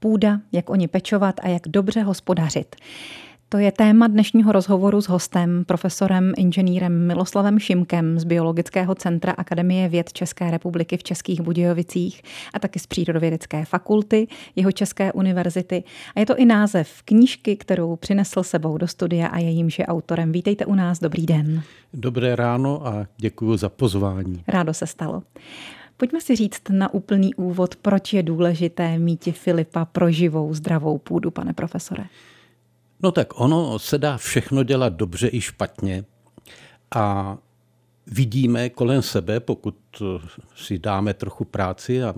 Půda, 0.00 0.40
jak 0.52 0.70
o 0.70 0.74
ní 0.74 0.88
pečovat 0.88 1.34
a 1.42 1.48
jak 1.48 1.62
dobře 1.68 2.02
hospodařit. 2.02 2.76
To 3.48 3.58
je 3.58 3.72
téma 3.72 4.06
dnešního 4.06 4.52
rozhovoru 4.52 5.00
s 5.00 5.08
hostem, 5.08 5.64
profesorem 5.66 6.32
inženýrem 6.36 7.06
Miloslavem 7.06 7.58
Šimkem 7.58 8.18
z 8.18 8.24
Biologického 8.24 8.94
centra 8.94 9.32
Akademie 9.32 9.88
věd 9.88 10.12
České 10.12 10.50
republiky 10.50 10.96
v 10.96 11.02
Českých 11.02 11.40
Budějovicích 11.40 12.22
a 12.54 12.58
taky 12.58 12.78
z 12.78 12.86
Přírodovědecké 12.86 13.64
fakulty 13.64 14.28
jeho 14.56 14.72
České 14.72 15.12
univerzity. 15.12 15.84
A 16.16 16.20
je 16.20 16.26
to 16.26 16.36
i 16.36 16.44
název 16.44 17.02
knížky, 17.04 17.56
kterou 17.56 17.96
přinesl 17.96 18.42
sebou 18.42 18.78
do 18.78 18.86
studia 18.86 19.28
a 19.28 19.38
jejímž 19.38 19.78
je 19.78 19.86
autorem. 19.86 20.32
Vítejte 20.32 20.66
u 20.66 20.74
nás, 20.74 21.00
dobrý 21.00 21.26
den. 21.26 21.62
Dobré 21.94 22.36
ráno 22.36 22.86
a 22.86 23.06
děkuji 23.16 23.56
za 23.56 23.68
pozvání. 23.68 24.42
Rádo 24.48 24.74
se 24.74 24.86
stalo. 24.86 25.22
Pojďme 26.00 26.20
si 26.20 26.36
říct 26.36 26.62
na 26.68 26.94
úplný 26.94 27.34
úvod, 27.34 27.76
proč 27.76 28.12
je 28.12 28.22
důležité 28.22 28.98
mít 28.98 29.28
Filipa 29.32 29.84
pro 29.84 30.10
živou, 30.10 30.54
zdravou 30.54 30.98
půdu, 30.98 31.30
pane 31.30 31.52
profesore. 31.52 32.04
No 33.02 33.12
tak 33.12 33.40
ono 33.40 33.78
se 33.78 33.98
dá 33.98 34.16
všechno 34.16 34.62
dělat 34.62 34.92
dobře 34.92 35.28
i 35.32 35.40
špatně 35.40 36.04
a 36.94 37.36
vidíme 38.06 38.68
kolem 38.68 39.02
sebe, 39.02 39.40
pokud 39.40 39.76
si 40.56 40.78
dáme 40.78 41.14
trochu 41.14 41.44
práci 41.44 42.02
a 42.02 42.14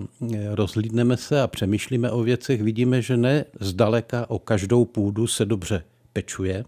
rozlídneme 0.51 1.17
se 1.17 1.41
a 1.41 1.47
přemýšlíme 1.47 2.11
o 2.11 2.23
věcech, 2.23 2.63
vidíme, 2.63 3.01
že 3.01 3.17
ne 3.17 3.45
zdaleka 3.59 4.29
o 4.29 4.39
každou 4.39 4.85
půdu 4.85 5.27
se 5.27 5.45
dobře 5.45 5.83
pečuje, 6.13 6.63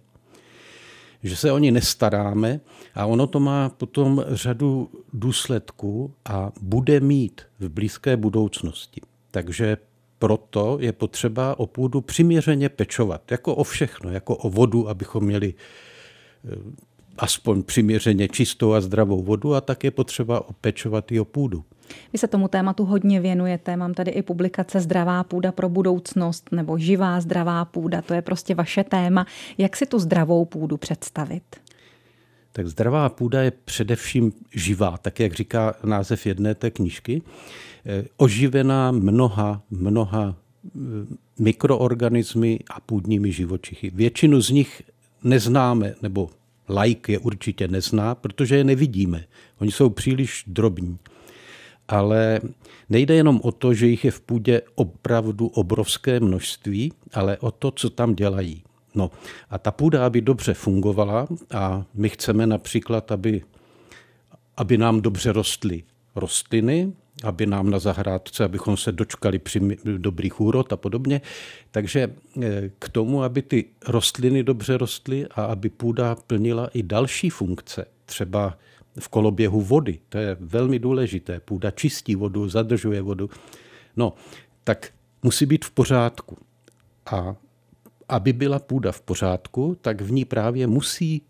že 1.26 1.36
se 1.36 1.52
o 1.52 1.58
ní 1.58 1.72
nestaráme 1.72 2.60
a 2.96 3.06
ono 3.06 3.28
to 3.28 3.40
má 3.40 3.70
potom 3.70 4.26
řadu 4.28 4.90
důsledků 5.14 6.14
a 6.26 6.52
bude 6.62 7.00
mít 7.00 7.42
v 7.60 7.70
blízké 7.70 8.18
budoucnosti. 8.18 9.02
Takže 9.32 9.78
proto 10.20 10.78
je 10.82 10.92
potřeba 10.92 11.60
o 11.60 11.68
půdu 11.68 12.02
přiměřeně 12.02 12.70
pečovat, 12.70 13.32
jako 13.32 13.56
o 13.56 13.64
všechno, 13.64 14.12
jako 14.12 14.36
o 14.36 14.50
vodu, 14.50 14.90
abychom 14.90 15.24
měli 15.24 15.54
eh, 15.54 16.56
aspoň 17.18 17.64
přiměřeně 17.64 18.28
čistou 18.28 18.74
a 18.74 18.82
zdravou 18.82 19.24
vodu 19.24 19.56
a 19.56 19.62
tak 19.62 19.84
je 19.84 19.92
potřeba 19.92 20.50
opečovat 20.50 21.12
i 21.12 21.20
o 21.20 21.26
půdu. 21.26 21.64
Vy 22.14 22.20
se 22.20 22.28
tomu 22.28 22.48
tématu 22.48 22.86
hodně 22.86 23.22
věnujete, 23.22 23.76
mám 23.76 23.94
tady 23.94 24.12
i 24.12 24.22
publikace 24.22 24.80
Zdravá 24.80 25.24
půda 25.24 25.52
pro 25.52 25.70
budoucnost 25.70 26.50
nebo 26.52 26.78
Živá 26.78 27.22
zdravá 27.22 27.66
půda, 27.66 28.02
to 28.02 28.14
je 28.14 28.22
prostě 28.22 28.56
vaše 28.56 28.84
téma. 28.84 29.26
Jak 29.58 29.76
si 29.76 29.86
tu 29.86 30.00
zdravou 30.00 30.46
půdu 30.46 30.78
představit? 30.78 31.44
Tak 32.52 32.68
zdravá 32.68 33.10
půda 33.10 33.42
je 33.42 33.52
především 33.52 34.32
živá, 34.54 34.98
tak 34.98 35.20
jak 35.20 35.34
říká 35.34 35.76
název 35.84 36.26
jedné 36.26 36.56
té 36.56 36.72
knížky. 36.72 37.22
Eh, 37.86 38.04
oživená 38.18 38.92
mnoha, 38.92 39.62
mnoha 39.70 40.36
eh, 40.66 40.70
mikroorganismy 41.40 42.60
a 42.70 42.80
půdními 42.80 43.32
živočichy. 43.32 43.92
Většinu 43.96 44.42
z 44.42 44.50
nich 44.50 44.82
neznáme, 45.24 45.96
nebo 46.02 46.30
like 46.70 47.12
je 47.12 47.20
určitě 47.20 47.68
nezná, 47.68 48.16
protože 48.16 48.56
je 48.56 48.64
nevidíme. 48.64 49.24
Oni 49.60 49.72
jsou 49.72 49.90
příliš 49.90 50.44
drobní. 50.48 50.98
Ale 51.88 52.42
nejde 52.90 53.16
jenom 53.16 53.40
o 53.44 53.52
to, 53.52 53.74
že 53.74 53.88
jich 53.88 54.06
je 54.06 54.12
v 54.12 54.22
půdě 54.22 54.62
opravdu 54.76 55.48
obrovské 55.48 56.20
množství, 56.20 56.94
ale 57.14 57.38
o 57.38 57.52
to, 57.52 57.72
co 57.72 57.90
tam 57.90 58.16
dělají. 58.16 58.64
No 58.96 59.12
a 59.50 59.58
ta 59.58 59.72
půda, 59.72 60.06
aby 60.06 60.22
dobře 60.22 60.54
fungovala, 60.54 61.28
a 61.54 61.86
my 61.94 62.10
chceme 62.10 62.48
například, 62.48 63.12
aby, 63.12 63.42
aby 64.58 64.78
nám 64.78 65.02
dobře 65.02 65.32
rostly 65.32 65.84
rostliny, 66.16 66.94
aby 67.24 67.46
nám 67.46 67.70
na 67.70 67.80
zahrádce, 67.80 68.44
abychom 68.44 68.78
se 68.78 68.92
dočkali 68.92 69.40
při 69.40 69.78
dobrých 69.98 70.42
úrod 70.42 70.74
a 70.74 70.78
podobně. 70.78 71.22
Takže 71.72 72.14
eh, 72.42 72.70
k 72.80 72.90
tomu, 72.90 73.24
aby 73.24 73.42
ty 73.42 73.66
rostliny 73.88 74.44
dobře 74.44 74.78
rostly 74.78 75.28
a 75.28 75.46
aby 75.46 75.70
půda 75.70 76.16
plnila 76.28 76.68
i 76.74 76.84
další 76.84 77.30
funkce, 77.30 77.86
třeba 78.06 78.58
v 79.00 79.08
koloběhu 79.08 79.62
vody, 79.62 80.00
to 80.10 80.18
je 80.18 80.38
velmi 80.40 80.80
důležité. 80.80 81.40
Půda 81.40 81.72
čistí 81.72 82.16
vodu, 82.16 82.50
zadržuje 82.50 83.02
vodu. 83.02 83.30
No, 83.98 84.14
tak 84.64 84.92
musí 85.24 85.46
být 85.46 85.66
v 85.66 85.72
pořádku. 85.72 86.38
A 87.12 87.36
aby 88.10 88.34
byla 88.34 88.60
půda 88.60 88.92
v 88.92 89.02
pořádku, 89.02 89.78
tak 89.82 90.02
v 90.02 90.12
ní 90.12 90.26
právě 90.26 90.68
musí 90.68 91.22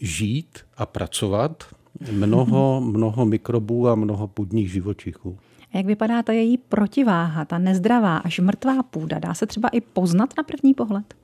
žít 0.00 0.58
a 0.76 0.86
pracovat 0.86 1.64
mnoho, 2.12 2.80
mnoho 2.84 3.24
mikrobů 3.24 3.88
a 3.88 3.94
mnoho 3.94 4.28
půdních 4.28 4.72
živočichů. 4.72 5.38
A 5.72 5.76
jak 5.76 5.86
vypadá 5.86 6.22
ta 6.22 6.32
její 6.32 6.58
protiváha, 6.58 7.44
ta 7.44 7.58
nezdravá 7.58 8.16
až 8.16 8.38
mrtvá 8.38 8.82
půda? 8.82 9.18
Dá 9.18 9.34
se 9.34 9.46
třeba 9.46 9.68
i 9.68 9.80
poznat 9.80 10.34
na 10.38 10.42
první 10.42 10.74
pohled? 10.74 11.14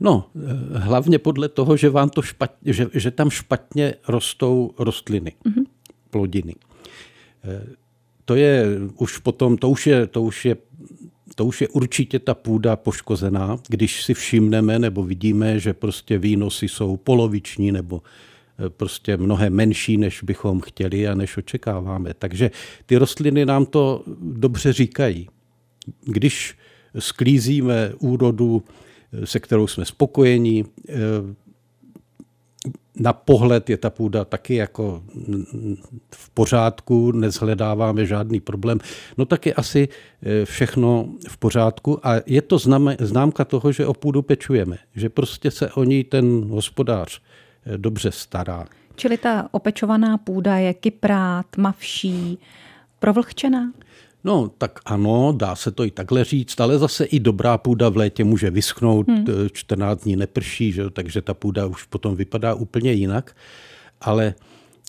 No, 0.00 0.30
eh, 0.36 0.78
hlavně 0.78 1.18
podle 1.18 1.48
toho, 1.48 1.76
že, 1.76 1.90
vám 1.90 2.10
to 2.10 2.22
špatně, 2.22 2.72
že, 2.72 2.86
že 2.94 3.10
tam 3.10 3.30
špatně 3.30 3.94
rostou 4.08 4.74
rostliny, 4.78 5.32
mm-hmm. 5.44 5.64
plodiny. 6.10 6.54
Eh, 7.44 7.66
to 8.24 8.34
je 8.34 8.66
už 8.96 9.18
potom, 9.18 9.56
to 9.56 9.70
už 9.70 9.86
je, 9.86 10.06
to 10.06 10.22
už 10.22 10.44
je 10.44 10.56
to 11.34 11.44
už 11.44 11.60
je 11.60 11.68
určitě 11.68 12.18
ta 12.18 12.34
půda 12.34 12.76
poškozená, 12.76 13.58
když 13.68 14.02
si 14.04 14.14
všimneme 14.14 14.78
nebo 14.78 15.02
vidíme, 15.02 15.60
že 15.60 15.72
prostě 15.72 16.18
výnosy 16.18 16.68
jsou 16.68 16.96
poloviční 16.96 17.72
nebo 17.72 18.02
eh, 18.02 18.70
prostě 18.70 19.16
mnohem 19.16 19.52
menší, 19.52 19.96
než 19.96 20.22
bychom 20.22 20.60
chtěli 20.60 21.08
a 21.08 21.14
než 21.14 21.36
očekáváme. 21.36 22.14
Takže 22.14 22.50
ty 22.86 22.96
rostliny 22.96 23.46
nám 23.46 23.66
to 23.66 24.04
dobře 24.20 24.72
říkají. 24.72 25.28
Když 26.04 26.54
sklízíme 26.98 27.92
úrodu, 27.98 28.62
se 29.24 29.40
kterou 29.40 29.66
jsme 29.66 29.84
spokojení, 29.84 30.64
eh, 30.88 30.94
na 32.98 33.12
pohled 33.12 33.70
je 33.70 33.76
ta 33.76 33.90
půda 33.90 34.24
taky 34.24 34.54
jako 34.54 35.02
v 36.14 36.30
pořádku, 36.30 37.12
nezhledáváme 37.12 38.06
žádný 38.06 38.40
problém, 38.40 38.78
no 39.18 39.24
tak 39.24 39.46
je 39.46 39.54
asi 39.54 39.88
e, 40.22 40.44
všechno 40.44 41.08
v 41.28 41.36
pořádku 41.36 42.06
a 42.06 42.14
je 42.26 42.42
to 42.42 42.58
známka 43.00 43.44
toho, 43.44 43.72
že 43.72 43.86
o 43.86 43.94
půdu 43.94 44.22
pečujeme, 44.22 44.78
že 44.94 45.08
prostě 45.08 45.50
se 45.50 45.72
o 45.72 45.84
ní 45.84 46.04
ten 46.04 46.44
hospodář 46.50 47.20
e, 47.66 47.78
dobře 47.78 48.10
stará. 48.12 48.66
Čili 48.96 49.18
ta 49.18 49.48
opečovaná 49.50 50.18
půda 50.18 50.56
je 50.56 50.74
kyprá, 50.74 51.44
tmavší, 51.50 52.38
provlhčená? 52.98 53.72
No, 54.28 54.52
tak 54.58 54.80
ano, 54.84 55.32
dá 55.36 55.56
se 55.56 55.70
to 55.70 55.84
i 55.84 55.90
takhle 55.90 56.24
říct, 56.24 56.60
ale 56.60 56.78
zase 56.78 57.04
i 57.04 57.20
dobrá 57.20 57.58
půda 57.58 57.88
v 57.88 57.96
létě 57.96 58.24
může 58.24 58.50
vyschnout, 58.50 59.08
hmm. 59.08 59.26
14 59.52 60.02
dní 60.02 60.16
neprší, 60.16 60.72
že? 60.72 60.90
takže 60.90 61.22
ta 61.22 61.34
půda 61.34 61.66
už 61.66 61.84
potom 61.84 62.16
vypadá 62.16 62.54
úplně 62.54 62.92
jinak. 62.92 63.36
Ale 64.00 64.34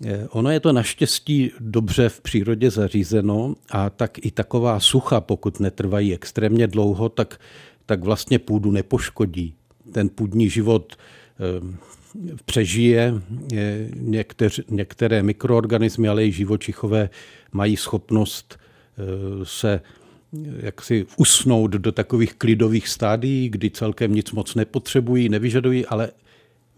eh, 0.06 0.28
ono 0.30 0.52
je 0.52 0.60
to 0.60 0.74
naštěstí 0.74 1.52
dobře 1.60 2.10
v 2.10 2.22
přírodě 2.22 2.72
zařízeno 2.72 3.56
a 3.70 3.90
tak 3.90 4.26
i 4.26 4.32
taková 4.32 4.80
sucha, 4.80 5.22
pokud 5.22 5.60
netrvají 5.60 6.14
extrémně 6.14 6.68
dlouho, 6.68 7.10
tak, 7.10 7.40
tak 7.86 8.04
vlastně 8.04 8.40
půdu 8.40 8.72
nepoškodí. 8.72 9.54
Ten 9.92 10.10
půdní 10.10 10.50
život 10.50 10.96
eh, 10.96 11.78
přežije. 12.46 13.14
Některé 14.70 15.24
mikroorganismy, 15.24 16.08
ale 16.08 16.26
i 16.26 16.32
živočichové 16.32 17.10
mají 17.52 17.78
schopnost 17.78 18.60
se 19.44 19.82
jaksi 20.60 21.06
usnout 21.18 21.72
do 21.72 21.92
takových 21.92 22.34
klidových 22.34 22.88
stádií, 22.88 23.50
kdy 23.50 23.70
celkem 23.70 24.16
nic 24.16 24.32
moc 24.32 24.56
nepotřebují, 24.56 25.30
nevyžadují, 25.30 25.86
ale 25.86 26.12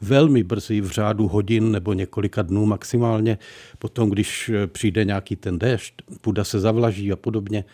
velmi 0.02 0.44
brzy 0.44 0.82
v 0.82 0.90
řádu 0.90 1.28
hodin 1.28 1.72
nebo 1.72 1.94
několika 1.94 2.42
dnů 2.42 2.66
maximálně, 2.66 3.38
potom 3.80 4.10
když 4.10 4.52
přijde 4.68 5.06
nějaký 5.06 5.36
ten 5.36 5.60
déšť, 5.60 5.94
půda 6.22 6.44
se 6.44 6.60
zavlaží 6.60 7.12
a 7.12 7.16
podobně, 7.16 7.66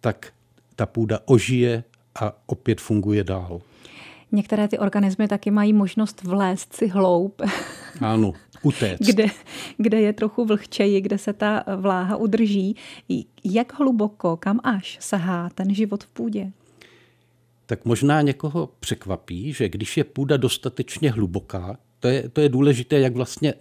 tak 0.00 0.32
ta 0.76 0.86
půda 0.86 1.18
ožije 1.24 1.84
a 2.14 2.42
opět 2.46 2.80
funguje 2.80 3.24
dál. 3.24 3.60
Některé 4.36 4.68
ty 4.68 4.78
organismy 4.78 5.28
taky 5.28 5.50
mají 5.50 5.72
možnost 5.72 6.22
vlézt 6.22 6.72
si 6.72 6.86
hloub. 6.86 7.42
Ano, 8.00 8.32
utéct. 8.62 9.06
kde, 9.06 9.26
kde 9.76 10.00
je 10.00 10.12
trochu 10.12 10.44
vlhčeji, 10.44 11.00
kde 11.00 11.18
se 11.18 11.32
ta 11.32 11.64
vláha 11.76 12.16
udrží. 12.16 12.76
Jak 13.44 13.78
hluboko, 13.78 14.36
kam 14.36 14.60
až 14.64 14.98
sahá 15.00 15.50
ten 15.54 15.74
život 15.74 16.04
v 16.04 16.08
půdě? 16.08 16.52
Tak 17.66 17.84
možná 17.84 18.22
někoho 18.22 18.68
překvapí, 18.80 19.52
že 19.52 19.68
když 19.68 19.96
je 19.96 20.04
půda 20.04 20.36
dostatečně 20.36 21.10
hluboká, 21.10 21.78
to 22.00 22.08
je, 22.08 22.28
to 22.28 22.40
je 22.40 22.48
důležité, 22.48 23.00
jak 23.00 23.14
vlastně 23.14 23.54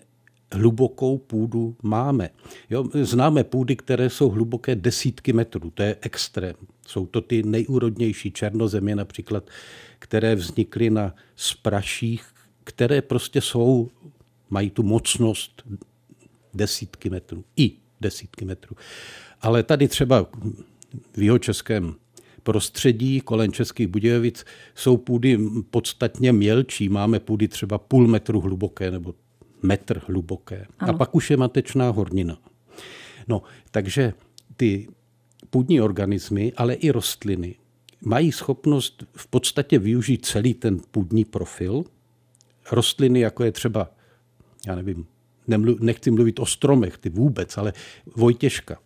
hlubokou 0.52 1.18
půdu 1.18 1.76
máme. 1.84 2.30
Jo, 2.70 2.86
známe 2.94 3.44
půdy, 3.44 3.76
které 3.76 4.10
jsou 4.10 4.30
hluboké 4.30 4.76
desítky 4.76 5.34
metrů, 5.34 5.72
to 5.74 5.84
je 5.84 5.98
extrém. 6.02 6.56
Jsou 6.88 7.06
to 7.06 7.22
ty 7.22 7.44
nejúrodnější 7.44 8.32
černozemě 8.32 8.96
například, 8.96 9.50
které 10.00 10.36
vznikly 10.36 10.90
na 10.90 11.16
spraších, 11.36 12.26
které 12.64 13.02
prostě 13.02 13.42
jsou, 13.42 13.90
mají 14.50 14.70
tu 14.70 14.84
mocnost 14.84 15.64
desítky 16.54 17.10
metrů, 17.10 17.44
i 17.58 17.72
desítky 18.02 18.46
metrů. 18.46 18.76
Ale 19.42 19.64
tady 19.64 19.88
třeba 19.88 20.28
v 21.14 21.22
jeho 21.22 21.38
českém 21.38 21.96
prostředí 22.44 23.22
kolem 23.22 23.52
Českých 23.52 23.88
Budějovic 23.88 24.46
jsou 24.76 24.98
půdy 24.98 25.40
podstatně 25.70 26.34
mělčí. 26.34 26.90
Máme 26.90 27.20
půdy 27.20 27.48
třeba 27.48 27.78
půl 27.78 28.08
metru 28.08 28.42
hluboké 28.42 28.92
nebo 28.92 29.14
metr 29.66 30.02
hluboké. 30.08 30.66
Ano. 30.80 30.94
A 30.94 30.98
pak 30.98 31.16
už 31.16 31.32
je 31.32 31.38
matečná 31.38 31.90
hornina. 31.90 32.38
No, 33.28 33.42
takže 33.72 34.14
ty 34.58 34.88
půdní 35.50 35.82
organismy, 35.82 36.54
ale 36.58 36.74
i 36.74 36.92
rostliny 36.92 37.56
mají 38.02 38.32
schopnost 38.32 39.04
v 39.16 39.28
podstatě 39.28 39.80
využít 39.80 40.26
celý 40.26 40.54
ten 40.54 40.80
půdní 40.92 41.26
profil. 41.26 41.84
Rostliny, 42.72 43.20
jako 43.20 43.44
je 43.44 43.52
třeba, 43.52 43.92
já 44.68 44.76
nevím, 44.76 45.08
nemluv, 45.48 45.80
nechci 45.80 46.12
mluvit 46.12 46.40
o 46.40 46.46
stromech, 46.46 46.98
ty 46.98 47.10
vůbec, 47.10 47.58
ale 47.58 47.74
Vojtěžka, 48.16 48.80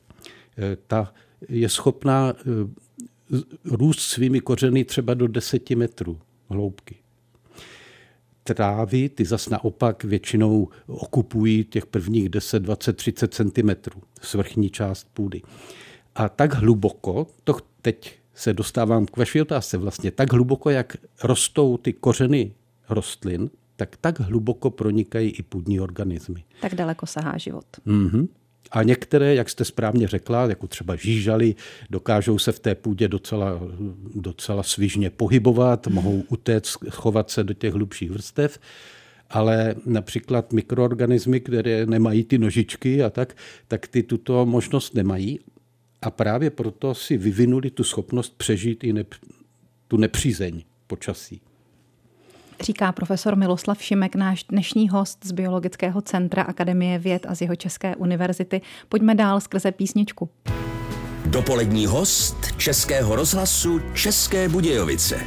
eh, 0.57 0.77
ta 0.87 1.13
je 1.49 1.69
schopná 1.69 2.33
eh, 2.33 2.43
růst 3.63 3.99
svými 3.99 4.39
kořeny 4.39 4.85
třeba 4.85 5.13
do 5.13 5.27
10 5.27 5.75
metrů 5.75 6.19
hloubky. 6.49 6.95
Trávy, 8.53 9.09
ty 9.09 9.25
zas 9.25 9.49
naopak 9.49 10.03
většinou 10.03 10.69
okupují 10.87 11.63
těch 11.63 11.85
prvních 11.85 12.29
10, 12.29 12.59
20, 12.59 12.93
30 12.93 13.33
cm 13.33 13.69
svrchní 14.21 14.69
část 14.69 15.07
půdy. 15.13 15.41
A 16.15 16.29
tak 16.29 16.53
hluboko, 16.53 17.27
to 17.43 17.55
teď 17.81 18.19
se 18.33 18.53
dostávám 18.53 19.05
k 19.05 19.17
vaší 19.17 19.41
otázce 19.41 19.77
vlastně, 19.77 20.11
tak 20.11 20.33
hluboko, 20.33 20.69
jak 20.69 20.97
rostou 21.23 21.77
ty 21.77 21.93
kořeny 21.93 22.53
rostlin, 22.89 23.49
tak 23.75 23.97
tak 24.01 24.19
hluboko 24.19 24.69
pronikají 24.69 25.29
i 25.29 25.43
půdní 25.43 25.79
organismy. 25.79 26.43
Tak 26.61 26.75
daleko 26.75 27.05
sahá 27.05 27.37
život. 27.37 27.65
Mm-hmm. 27.87 28.27
A 28.71 28.83
některé, 28.83 29.35
jak 29.35 29.49
jste 29.49 29.65
správně 29.65 30.07
řekla, 30.07 30.45
jako 30.45 30.67
třeba 30.67 30.95
žížaly, 30.95 31.55
dokážou 31.89 32.39
se 32.39 32.51
v 32.51 32.59
té 32.59 32.75
půdě 32.75 33.07
docela, 33.07 33.59
docela 34.15 34.63
svižně 34.63 35.09
pohybovat, 35.09 35.87
mohou 35.87 36.23
utéct, 36.29 36.77
chovat 36.89 37.29
se 37.29 37.43
do 37.43 37.53
těch 37.53 37.73
hlubších 37.73 38.11
vrstev, 38.11 38.59
ale 39.29 39.75
například 39.85 40.53
mikroorganismy, 40.53 41.39
které 41.39 41.85
nemají 41.85 42.23
ty 42.23 42.37
nožičky 42.37 43.03
a 43.03 43.09
tak, 43.09 43.35
tak 43.67 43.87
ty 43.87 44.03
tuto 44.03 44.45
možnost 44.45 44.95
nemají 44.95 45.39
a 46.01 46.11
právě 46.11 46.49
proto 46.49 46.95
si 46.95 47.17
vyvinuli 47.17 47.69
tu 47.69 47.83
schopnost 47.83 48.37
přežít 48.37 48.83
i 48.83 48.93
nep- 48.93 49.15
tu 49.87 49.97
nepřízeň 49.97 50.63
počasí. 50.87 51.41
Říká 52.61 52.91
profesor 52.91 53.35
Miloslav 53.35 53.81
Šimek, 53.83 54.15
náš 54.15 54.43
dnešní 54.43 54.89
host 54.89 55.25
z 55.25 55.31
Biologického 55.31 56.01
centra 56.01 56.43
Akademie 56.43 56.99
věd 56.99 57.25
a 57.29 57.35
z 57.35 57.41
jeho 57.41 57.55
České 57.55 57.95
univerzity. 57.95 58.61
Pojďme 58.89 59.15
dál 59.15 59.39
skrze 59.39 59.71
písničku. 59.71 60.29
Dopolední 61.25 61.85
host 61.85 62.57
Českého 62.57 63.15
rozhlasu 63.15 63.79
České 63.93 64.49
Budějovice. 64.49 65.19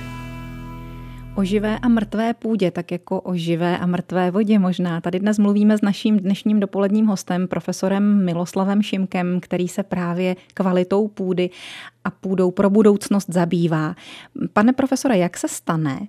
O 1.37 1.45
živé 1.45 1.79
a 1.79 1.89
mrtvé 1.89 2.35
půdě, 2.35 2.71
tak 2.71 2.93
jako 2.93 3.21
o 3.21 3.35
živé 3.35 3.79
a 3.79 3.87
mrtvé 3.87 4.31
vodě 4.31 4.59
možná. 4.59 5.01
Tady 5.01 5.21
dnes 5.21 5.39
mluvíme 5.39 5.79
s 5.79 5.83
naším 5.83 6.19
dnešním 6.19 6.61
dopoledním 6.61 7.07
hostem, 7.07 7.49
profesorem 7.49 8.25
Miloslavem 8.25 8.83
Šimkem, 8.83 9.41
který 9.41 9.69
se 9.69 9.83
právě 9.83 10.37
kvalitou 10.55 11.09
půdy 11.09 11.51
a 12.05 12.11
půdou 12.11 12.51
pro 12.51 12.71
budoucnost 12.71 13.27
zabývá. 13.29 13.95
Pane 14.53 14.73
profesore, 14.73 15.19
jak 15.19 15.37
se 15.37 15.49
stane, 15.49 16.01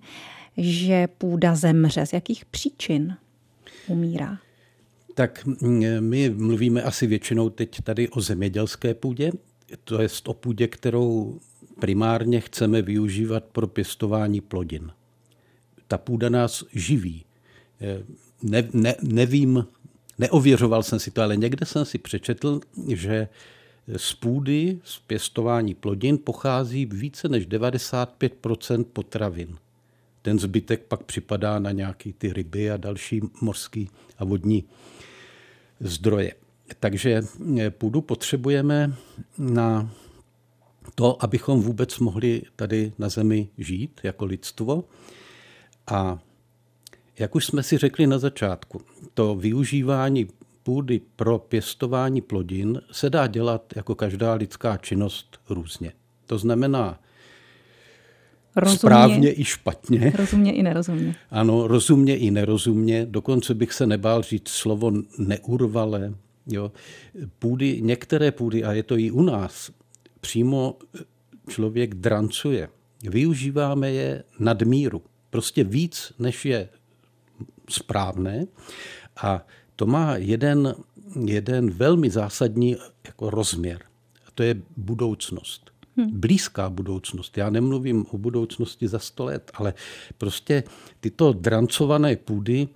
že 0.58 1.08
půda 1.08 1.56
zemře? 1.56 2.06
Z 2.06 2.14
jakých 2.14 2.46
příčin 2.46 3.18
umírá? 3.88 4.38
Tak 5.14 5.46
my 6.00 6.30
mluvíme 6.30 6.82
asi 6.82 7.08
většinou 7.08 7.50
teď 7.50 7.82
tady 7.82 8.10
o 8.10 8.22
zemědělské 8.22 8.94
půdě, 8.94 9.32
to 9.84 10.02
je 10.02 10.08
o 10.26 10.34
půdě, 10.34 10.68
kterou 10.68 11.40
primárně 11.80 12.42
chceme 12.42 12.82
využívat 12.82 13.44
pro 13.44 13.68
pěstování 13.68 14.42
plodin. 14.42 14.92
Ta 15.88 15.98
půda 15.98 16.30
nás 16.30 16.64
živí. 16.74 17.26
Ne, 18.44 18.70
ne, 18.74 18.96
nevím, 19.02 19.68
neověřoval 20.20 20.84
jsem 20.84 21.00
si 21.00 21.12
to, 21.12 21.22
ale 21.22 21.38
někde 21.38 21.66
jsem 21.66 21.86
si 21.86 21.98
přečetl, 21.98 22.62
že 22.88 23.28
z 23.98 24.14
půdy, 24.14 24.80
z 24.84 25.00
pěstování 25.00 25.74
plodin 25.74 26.18
pochází 26.24 26.86
více 26.86 27.30
než 27.30 27.48
95% 27.48 28.84
potravin. 28.84 29.58
Ten 30.24 30.40
zbytek 30.40 30.84
pak 30.84 31.04
připadá 31.04 31.60
na 31.60 31.72
nějaký 31.72 32.14
ty 32.14 32.34
ryby 32.34 32.72
a 32.72 32.78
další 32.78 33.22
mořský 33.42 33.90
a 34.18 34.26
vodní 34.26 34.64
zdroje. 35.80 36.34
Takže 36.80 37.22
eh, 37.60 37.70
půdu 37.72 38.02
potřebujeme 38.02 38.96
na 39.38 39.92
to, 40.96 41.24
abychom 41.24 41.62
vůbec 41.62 42.00
mohli 42.00 42.42
tady 42.56 42.94
na 42.98 43.10
Zemi 43.10 43.50
žít 43.58 44.02
jako 44.04 44.26
lidstvo. 44.26 44.84
A 45.88 46.20
jak 47.20 47.36
už 47.36 47.46
jsme 47.46 47.64
si 47.64 47.78
řekli 47.78 48.08
na 48.08 48.18
začátku, 48.18 48.82
to 49.14 49.36
využívání 49.36 50.28
půdy 50.64 51.02
pro 51.16 51.40
pěstování 51.40 52.22
plodin 52.22 52.82
se 52.92 53.10
dá 53.10 53.28
dělat 53.28 53.74
jako 53.76 53.96
každá 53.96 54.34
lidská 54.34 54.78
činnost 54.78 55.40
různě. 55.50 55.94
To 56.26 56.38
znamená, 56.38 57.00
rozumně, 58.56 58.78
správně 58.78 59.40
i 59.40 59.46
špatně. 59.46 60.14
Rozumně 60.18 60.54
i 60.54 60.64
nerozumně. 60.64 61.16
Ano, 61.32 61.68
rozumně 61.68 62.18
i 62.18 62.32
nerozumně. 62.32 63.06
Dokonce 63.06 63.54
bych 63.54 63.74
se 63.74 63.88
nebál 63.88 64.22
říct 64.22 64.50
slovo 64.50 64.92
neurvale. 65.18 66.14
Jo. 66.48 66.72
Půdy, 67.40 67.82
některé 67.82 68.32
půdy, 68.32 68.64
a 68.64 68.74
je 68.74 68.84
to 68.84 68.98
i 68.98 69.12
u 69.12 69.22
nás, 69.22 69.72
přímo 70.22 70.78
člověk 71.48 71.96
drancuje. 71.96 72.70
Využíváme 73.10 73.92
je 73.92 74.24
nadmíru. 74.40 75.02
Prostě 75.30 75.64
víc, 75.64 76.14
než 76.20 76.46
je 76.46 76.70
správné. 77.70 78.46
A 79.22 79.46
to 79.76 79.86
má 79.86 80.16
jeden, 80.18 80.76
jeden 81.26 81.70
velmi 81.72 82.10
zásadní 82.10 82.76
jako 83.06 83.30
rozměr. 83.30 83.82
A 84.28 84.32
to 84.36 84.44
je 84.44 84.56
budoucnost. 84.78 85.63
Hmm. 85.98 86.20
Blízká 86.20 86.70
budoucnost. 86.70 87.38
Já 87.38 87.50
nemluvím 87.50 88.06
o 88.12 88.18
budoucnosti 88.18 88.88
za 88.88 89.00
sto 89.00 89.26
let, 89.26 89.52
ale 89.54 89.74
prostě 90.18 90.64
tyto 91.00 91.34
drancované 91.34 92.16
půdy 92.16 92.68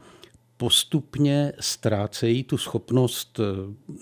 postupně 0.57 1.53
ztrácejí 1.59 2.43
tu 2.43 2.57
schopnost 2.57 3.39
eh, 3.39 3.43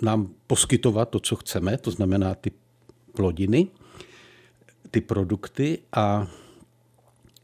nám 0.02 0.30
poskytovat 0.48 1.10
to, 1.10 1.20
co 1.20 1.36
chceme, 1.36 1.78
to 1.78 1.92
znamená 1.92 2.36
ty 2.36 2.52
plodiny, 3.16 3.68
ty 4.92 5.02
produkty 5.02 5.80
a 5.94 6.28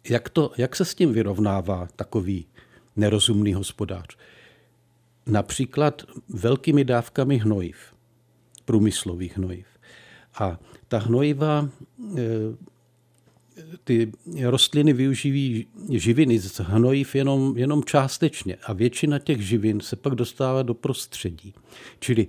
jak, 0.10 0.30
to, 0.30 0.52
jak 0.58 0.76
se 0.76 0.86
s 0.86 0.96
tím 0.96 1.14
vyrovnává 1.14 1.88
takový 1.96 2.46
nerozumný 2.96 3.54
hospodář? 3.54 4.18
Například 5.26 6.02
velkými 6.30 6.86
dávkami 6.86 7.38
hnojiv, 7.38 7.78
průmyslových 8.66 9.38
hnojiv. 9.38 9.66
A 10.40 10.60
ta 10.92 11.00
hnojiva, 11.00 11.70
eh, 12.18 12.22
ty 13.84 14.12
rostliny 14.44 14.94
využijí 14.94 15.68
živiny 15.90 16.40
z 16.40 16.60
hnojiv 16.60 17.16
jenom, 17.16 17.58
jenom 17.58 17.84
částečně 17.84 18.56
a 18.64 18.74
většina 18.74 19.20
těch 19.20 19.42
živin 19.42 19.80
se 19.80 19.96
pak 19.96 20.16
dostává 20.16 20.64
do 20.64 20.74
prostředí. 20.74 21.54
Čili 22.00 22.28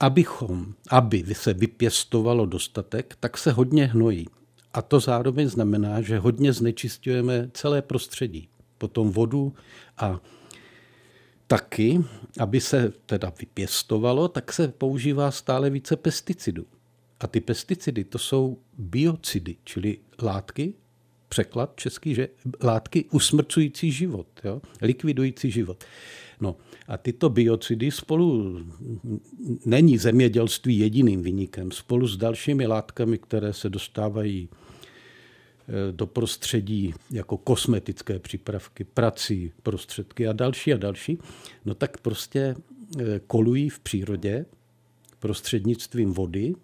abychom, 0.00 0.74
aby 0.90 1.24
se 1.32 1.54
vypěstovalo 1.54 2.46
dostatek, 2.46 3.16
tak 3.20 3.38
se 3.38 3.52
hodně 3.52 3.86
hnojí. 3.86 4.26
A 4.72 4.82
to 4.82 5.00
zároveň 5.00 5.48
znamená, 5.48 6.00
že 6.00 6.18
hodně 6.18 6.52
znečistujeme 6.52 7.50
celé 7.52 7.82
prostředí. 7.82 8.48
Potom 8.78 9.10
vodu 9.10 9.52
a 9.98 10.20
taky, 11.46 12.04
aby 12.38 12.60
se 12.60 12.92
teda 13.06 13.32
vypěstovalo, 13.40 14.28
tak 14.28 14.52
se 14.52 14.68
používá 14.68 15.30
stále 15.30 15.70
více 15.70 15.96
pesticidů. 15.96 16.66
A 17.20 17.26
ty 17.26 17.40
pesticidy 17.40 18.04
to 18.04 18.18
jsou 18.18 18.58
biocidy, 18.78 19.56
čili 19.64 19.98
látky, 20.22 20.74
překlad 21.28 21.72
český, 21.76 22.14
že 22.14 22.28
látky 22.62 23.04
usmrcující 23.12 23.92
život, 23.92 24.26
jo? 24.44 24.62
likvidující 24.82 25.50
život. 25.50 25.84
No 26.40 26.56
a 26.88 26.96
tyto 26.96 27.30
biocidy 27.30 27.90
spolu, 27.90 28.58
není 29.64 29.98
zemědělství 29.98 30.78
jediným 30.78 31.22
vynikem, 31.22 31.70
spolu 31.70 32.06
s 32.06 32.16
dalšími 32.16 32.66
látkami, 32.66 33.18
které 33.18 33.52
se 33.52 33.68
dostávají 33.68 34.48
eh, 34.48 35.92
do 35.92 36.06
prostředí 36.06 36.94
jako 37.10 37.36
kosmetické 37.36 38.18
přípravky, 38.18 38.84
prací, 38.84 39.52
prostředky 39.62 40.28
a 40.28 40.32
další 40.32 40.72
a 40.72 40.76
další, 40.76 41.18
no 41.64 41.74
tak 41.74 42.00
prostě 42.00 42.54
eh, 42.98 43.20
kolují 43.26 43.68
v 43.68 43.80
přírodě 43.80 44.46
prostřednictvím 45.18 46.12
vody, 46.12 46.54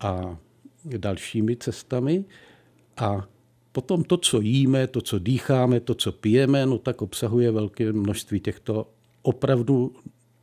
a 0.00 0.38
dalšími 0.84 1.56
cestami. 1.56 2.24
A 2.96 3.28
potom 3.72 4.04
to, 4.04 4.16
co 4.16 4.40
jíme, 4.40 4.86
to, 4.86 5.00
co 5.00 5.18
dýcháme, 5.18 5.80
to, 5.80 5.94
co 5.94 6.12
pijeme, 6.12 6.66
no 6.66 6.78
tak 6.78 7.02
obsahuje 7.02 7.50
velké 7.50 7.92
množství 7.92 8.40
těchto 8.40 8.90
opravdu 9.22 9.96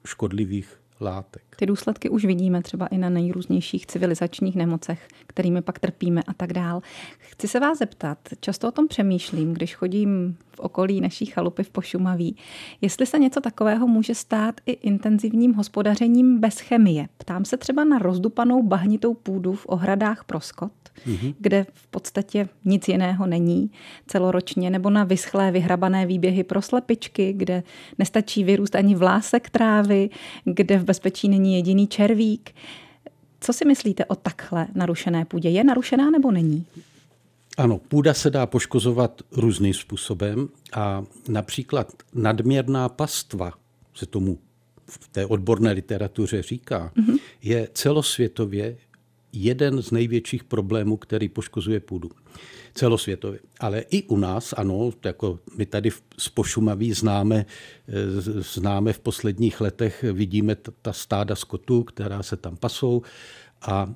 škodlivých 0.06 0.82
látek. 1.02 1.53
Ty 1.56 1.66
důsledky 1.66 2.10
už 2.10 2.26
vidíme 2.26 2.62
třeba 2.62 2.88
i 2.88 2.98
na 2.98 3.10
nejrůznějších 3.10 3.86
civilizačních 3.86 4.56
nemocech, 4.56 5.08
kterými 5.28 5.62
pak 5.62 5.80
trpíme 5.80 6.22
a 6.28 6.34
tak 6.34 6.54
dál. 6.54 6.82
Chci 7.18 7.48
se 7.48 7.60
vás 7.60 7.78
zeptat, 7.78 8.18
často 8.40 8.68
o 8.68 8.72
tom 8.72 8.88
přemýšlím, 8.88 9.54
když 9.54 9.76
chodím 9.76 10.38
v 10.56 10.60
okolí 10.60 11.02
naší 11.02 11.26
chalupy 11.26 11.64
v 11.64 11.70
Pošumaví, 11.70 12.36
jestli 12.82 13.06
se 13.06 13.20
něco 13.20 13.42
takového 13.42 13.88
může 13.88 14.16
stát 14.16 14.62
i 14.66 14.72
intenzivním 14.72 15.54
hospodařením 15.54 16.40
bez 16.40 16.60
chemie. 16.60 17.08
Ptám 17.18 17.46
se 17.46 17.58
třeba 17.58 17.84
na 17.84 18.00
rozdupanou 18.00 18.64
bahnitou 18.64 19.14
půdu 19.14 19.54
v 19.54 19.66
ohradách 19.70 20.24
pro 20.24 20.40
skot, 20.40 20.72
mm-hmm. 21.08 21.36
kde 21.40 21.66
v 21.74 21.88
podstatě 21.88 22.50
nic 22.66 22.88
jiného 22.88 23.28
není 23.28 23.72
celoročně, 24.08 24.70
nebo 24.70 24.90
na 24.90 25.04
vyschlé 25.04 25.52
vyhrabané 25.52 26.06
výběhy 26.06 26.44
pro 26.44 26.62
slepičky, 26.62 27.34
kde 27.34 27.64
nestačí 28.00 28.44
vyrůst 28.44 28.76
ani 28.76 28.96
vlásek 28.96 29.50
trávy, 29.50 30.10
kde 30.46 30.78
v 30.78 30.84
bezpečí 30.84 31.30
není 31.30 31.43
jediný 31.46 31.88
červík. 31.88 32.56
Co 33.40 33.54
si 33.54 33.66
myslíte 33.66 34.06
o 34.06 34.16
takhle 34.16 34.68
narušené 34.76 35.26
půdě? 35.26 35.50
Je 35.50 35.64
narušená 35.64 36.10
nebo 36.10 36.32
není? 36.32 36.66
Ano, 37.58 37.78
půda 37.78 38.14
se 38.14 38.30
dá 38.30 38.46
poškozovat 38.46 39.22
různým 39.32 39.74
způsobem 39.74 40.50
a 40.74 41.04
například 41.28 41.94
nadměrná 42.14 42.90
pastva 42.90 43.52
se 43.96 44.06
tomu 44.06 44.38
v 44.88 45.08
té 45.08 45.26
odborné 45.26 45.72
literatuře 45.72 46.42
říká, 46.42 46.92
mm-hmm. 46.96 47.20
je 47.42 47.68
celosvětově 47.74 48.78
jeden 49.34 49.82
z 49.82 49.92
největších 49.92 50.44
problémů, 50.44 50.98
který 50.98 51.30
poškozuje 51.30 51.80
půdu. 51.80 52.10
Celosvětově. 52.74 53.40
Ale 53.60 53.80
i 53.80 54.04
u 54.04 54.18
nás, 54.18 54.54
ano, 54.58 54.92
jako 55.06 55.40
my 55.58 55.66
tady 55.66 55.90
z 56.18 56.30
Pošumaví 56.30 56.94
známe, 56.94 57.46
známe 58.54 58.94
v 58.94 59.00
posledních 59.00 59.62
letech, 59.62 60.06
vidíme 60.14 60.56
ta 60.82 60.94
stáda 60.94 61.36
skotu, 61.36 61.84
která 61.84 62.24
se 62.24 62.38
tam 62.38 62.58
pasou 62.58 63.02
a 63.62 63.94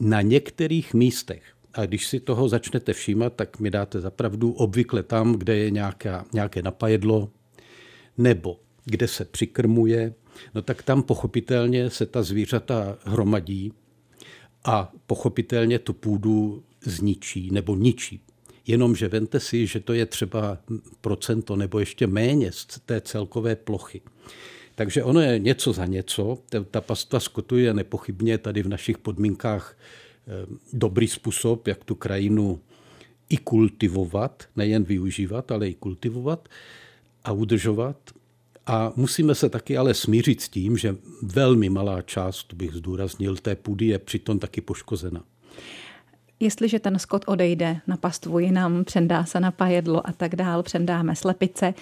na 0.00 0.20
některých 0.20 0.94
místech, 0.94 1.42
a 1.74 1.86
když 1.86 2.06
si 2.06 2.20
toho 2.20 2.48
začnete 2.48 2.92
všímat, 2.92 3.32
tak 3.36 3.60
mi 3.60 3.70
dáte 3.70 4.00
zapravdu 4.00 4.52
obvykle 4.52 5.02
tam, 5.02 5.34
kde 5.34 5.56
je 5.56 5.70
nějaká, 5.70 6.24
nějaké 6.32 6.62
napajedlo, 6.62 7.30
nebo 8.18 8.60
kde 8.84 9.08
se 9.08 9.24
přikrmuje, 9.24 10.14
no 10.54 10.62
tak 10.62 10.82
tam 10.82 11.02
pochopitelně 11.02 11.90
se 11.90 12.06
ta 12.06 12.22
zvířata 12.22 12.98
hromadí 13.04 13.72
a 14.64 14.92
pochopitelně 15.06 15.78
tu 15.78 15.92
půdu 15.92 16.62
zničí 16.84 17.50
nebo 17.50 17.76
ničí. 17.76 18.20
Jenomže 18.66 19.08
vente 19.08 19.40
si, 19.40 19.66
že 19.66 19.80
to 19.80 19.92
je 19.92 20.06
třeba 20.06 20.58
procento 21.00 21.56
nebo 21.56 21.78
ještě 21.78 22.06
méně 22.06 22.52
z 22.52 22.66
té 22.86 23.00
celkové 23.00 23.56
plochy. 23.56 24.00
Takže 24.74 25.02
ono 25.02 25.20
je 25.20 25.38
něco 25.38 25.72
za 25.72 25.86
něco. 25.86 26.38
Ta 26.70 26.80
pastva 26.80 27.20
skotu 27.20 27.58
je 27.58 27.74
nepochybně 27.74 28.38
tady 28.38 28.62
v 28.62 28.68
našich 28.68 28.98
podmínkách 28.98 29.76
eh, 29.76 30.30
dobrý 30.72 31.08
způsob, 31.08 31.66
jak 31.68 31.84
tu 31.84 31.94
krajinu 31.94 32.60
i 33.28 33.36
kultivovat, 33.36 34.44
nejen 34.56 34.84
využívat, 34.84 35.52
ale 35.52 35.68
i 35.68 35.74
kultivovat 35.74 36.48
a 37.24 37.32
udržovat. 37.32 37.96
A 38.66 38.92
musíme 38.96 39.34
se 39.34 39.48
taky 39.48 39.76
ale 39.76 39.94
smířit 39.94 40.40
s 40.40 40.48
tím, 40.48 40.76
že 40.76 40.96
velmi 41.22 41.68
malá 41.70 42.02
část, 42.02 42.54
bych 42.54 42.72
zdůraznil, 42.72 43.36
té 43.36 43.56
půdy 43.56 43.86
je 43.86 43.98
přitom 43.98 44.38
taky 44.38 44.60
poškozena. 44.60 45.24
Jestliže 46.44 46.78
ten 46.78 46.98
skot 46.98 47.24
odejde 47.26 47.76
na 47.86 47.96
pastvu 47.96 48.38
jinam, 48.38 48.84
přendá 48.84 49.24
se 49.24 49.40
na 49.40 49.50
pajedlo 49.50 50.08
a 50.08 50.12
tak 50.12 50.36
dál, 50.36 50.62
přendáme 50.62 51.16
slepice, 51.16 51.74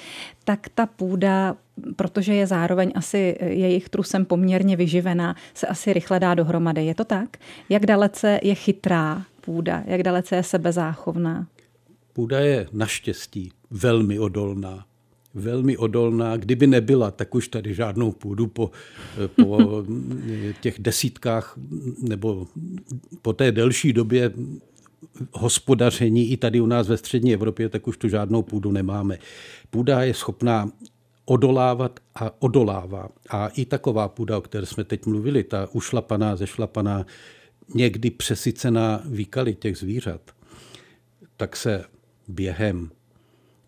tak 0.44 0.68
ta 0.74 0.86
půda, 0.86 1.56
protože 1.96 2.34
je 2.34 2.46
zároveň 2.46 2.92
asi 2.94 3.36
jejich 3.40 3.88
trusem 3.88 4.24
poměrně 4.24 4.76
vyživená, 4.76 5.36
se 5.54 5.66
asi 5.66 5.92
rychle 5.92 6.20
dá 6.20 6.34
dohromady. 6.34 6.86
Je 6.86 6.94
to 6.94 7.04
tak? 7.04 7.36
Jak 7.68 7.86
dalece 7.86 8.40
je 8.42 8.54
chytrá 8.54 9.22
půda? 9.40 9.82
Jak 9.86 10.02
dalece 10.02 10.36
je 10.36 10.42
sebezáchovná? 10.42 11.46
Půda 12.12 12.40
je 12.40 12.66
naštěstí 12.72 13.52
velmi 13.70 14.18
odolná 14.18 14.84
velmi 15.34 15.76
odolná. 15.76 16.36
Kdyby 16.36 16.66
nebyla, 16.66 17.10
tak 17.10 17.34
už 17.34 17.48
tady 17.48 17.74
žádnou 17.74 18.12
půdu 18.12 18.46
po, 18.46 18.70
po 19.36 19.84
těch 20.60 20.78
desítkách 20.78 21.58
nebo 22.02 22.46
po 23.22 23.32
té 23.32 23.52
delší 23.52 23.92
době 23.92 24.32
hospodaření 25.32 26.30
i 26.30 26.36
tady 26.36 26.60
u 26.60 26.66
nás 26.66 26.88
ve 26.88 26.96
střední 26.96 27.34
Evropě, 27.34 27.68
tak 27.68 27.88
už 27.88 27.96
tu 27.96 28.08
žádnou 28.08 28.42
půdu 28.42 28.72
nemáme. 28.72 29.18
Půda 29.70 30.02
je 30.02 30.14
schopná 30.14 30.70
odolávat 31.24 32.00
a 32.14 32.42
odolává. 32.42 33.08
A 33.30 33.48
i 33.48 33.64
taková 33.64 34.08
půda, 34.08 34.38
o 34.38 34.40
které 34.40 34.66
jsme 34.66 34.84
teď 34.84 35.06
mluvili, 35.06 35.44
ta 35.44 35.68
ušlapaná, 35.72 36.36
zešlapaná, 36.36 37.06
někdy 37.74 38.10
přesycená 38.10 39.02
výkaly 39.04 39.54
těch 39.54 39.76
zvířat, 39.78 40.20
tak 41.36 41.56
se 41.56 41.84
během 42.28 42.90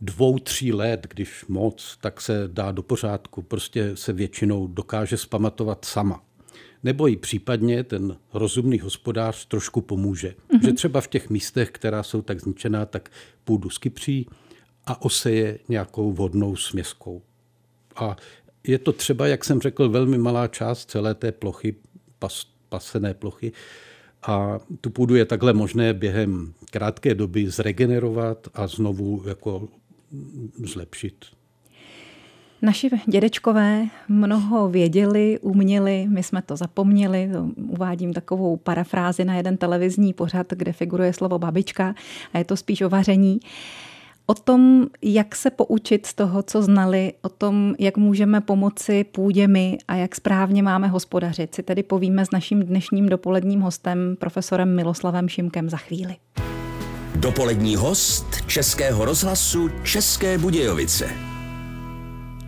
dvou, 0.05 0.39
tří 0.39 0.73
let, 0.73 1.07
když 1.11 1.45
moc, 1.49 1.99
tak 2.01 2.21
se 2.21 2.49
dá 2.53 2.73
do 2.73 2.83
pořádku. 2.83 3.43
Prostě 3.43 3.97
se 3.97 4.13
většinou 4.13 4.67
dokáže 4.67 5.17
spamatovat 5.17 5.85
sama. 5.85 6.23
Nebo 6.83 7.09
i 7.09 7.17
případně 7.17 7.85
ten 7.85 8.17
rozumný 8.35 8.79
hospodář 8.79 9.47
trošku 9.47 9.81
pomůže. 9.81 10.35
Mm-hmm. 10.51 10.67
Že 10.67 10.73
třeba 10.73 11.01
v 11.01 11.09
těch 11.09 11.31
místech, 11.31 11.71
která 11.71 12.03
jsou 12.03 12.23
tak 12.23 12.41
zničená, 12.41 12.87
tak 12.87 13.11
půdu 13.45 13.71
skypří 13.71 14.29
a 14.87 15.03
oseje 15.03 15.59
nějakou 15.69 16.13
vodnou 16.13 16.57
směskou. 16.57 17.23
A 17.97 18.17
je 18.67 18.79
to 18.79 18.93
třeba, 18.93 19.27
jak 19.27 19.45
jsem 19.45 19.61
řekl, 19.61 19.89
velmi 19.89 20.19
malá 20.19 20.49
část 20.49 20.91
celé 20.91 21.15
té 21.15 21.33
plochy, 21.33 21.75
pas, 22.19 22.47
pasené 22.69 23.15
plochy. 23.15 23.53
A 24.27 24.59
tu 24.81 24.91
půdu 24.91 25.15
je 25.15 25.25
takhle 25.25 25.53
možné 25.53 25.95
během 25.95 26.55
krátké 26.71 27.15
doby 27.15 27.51
zregenerovat 27.51 28.49
a 28.55 28.67
znovu 28.67 29.23
jako 29.27 29.69
zlepšit. 30.65 31.15
Naši 32.63 32.91
dědečkové 33.07 33.87
mnoho 34.09 34.69
věděli, 34.69 35.39
uměli, 35.39 36.07
my 36.09 36.23
jsme 36.23 36.43
to 36.43 36.57
zapomněli. 36.57 37.31
Uvádím 37.57 38.13
takovou 38.13 38.57
parafrázi 38.57 39.25
na 39.25 39.35
jeden 39.35 39.57
televizní 39.57 40.13
pořad, 40.13 40.47
kde 40.51 40.73
figuruje 40.73 41.13
slovo 41.13 41.39
babička 41.39 41.95
a 42.33 42.39
je 42.39 42.45
to 42.45 42.57
spíš 42.57 42.81
o 42.81 42.89
vaření. 42.89 43.41
O 44.27 44.35
tom, 44.35 44.87
jak 45.03 45.37
se 45.37 45.51
poučit 45.51 46.07
z 46.07 46.15
toho, 46.15 46.43
co 46.43 46.63
znali, 46.63 47.13
o 47.23 47.29
tom, 47.29 47.75
jak 47.79 47.97
můžeme 47.97 48.41
pomoci 48.41 49.05
půdě 49.05 49.49
my 49.49 49.79
a 49.89 49.95
jak 49.95 50.15
správně 50.15 50.63
máme 50.63 50.89
hospodařit, 50.89 51.55
si 51.55 51.63
tedy 51.63 51.83
povíme 51.83 52.27
s 52.27 52.31
naším 52.31 52.63
dnešním 52.63 53.09
dopoledním 53.09 53.61
hostem, 53.61 54.17
profesorem 54.21 54.77
Miloslavem 54.77 55.29
Šimkem 55.29 55.71
za 55.71 55.77
chvíli. 55.77 56.17
Dopolední 57.25 57.77
host 57.77 58.27
Českého 58.47 59.05
rozhlasu 59.05 59.69
České 59.85 60.39
Budějovice. 60.39 61.11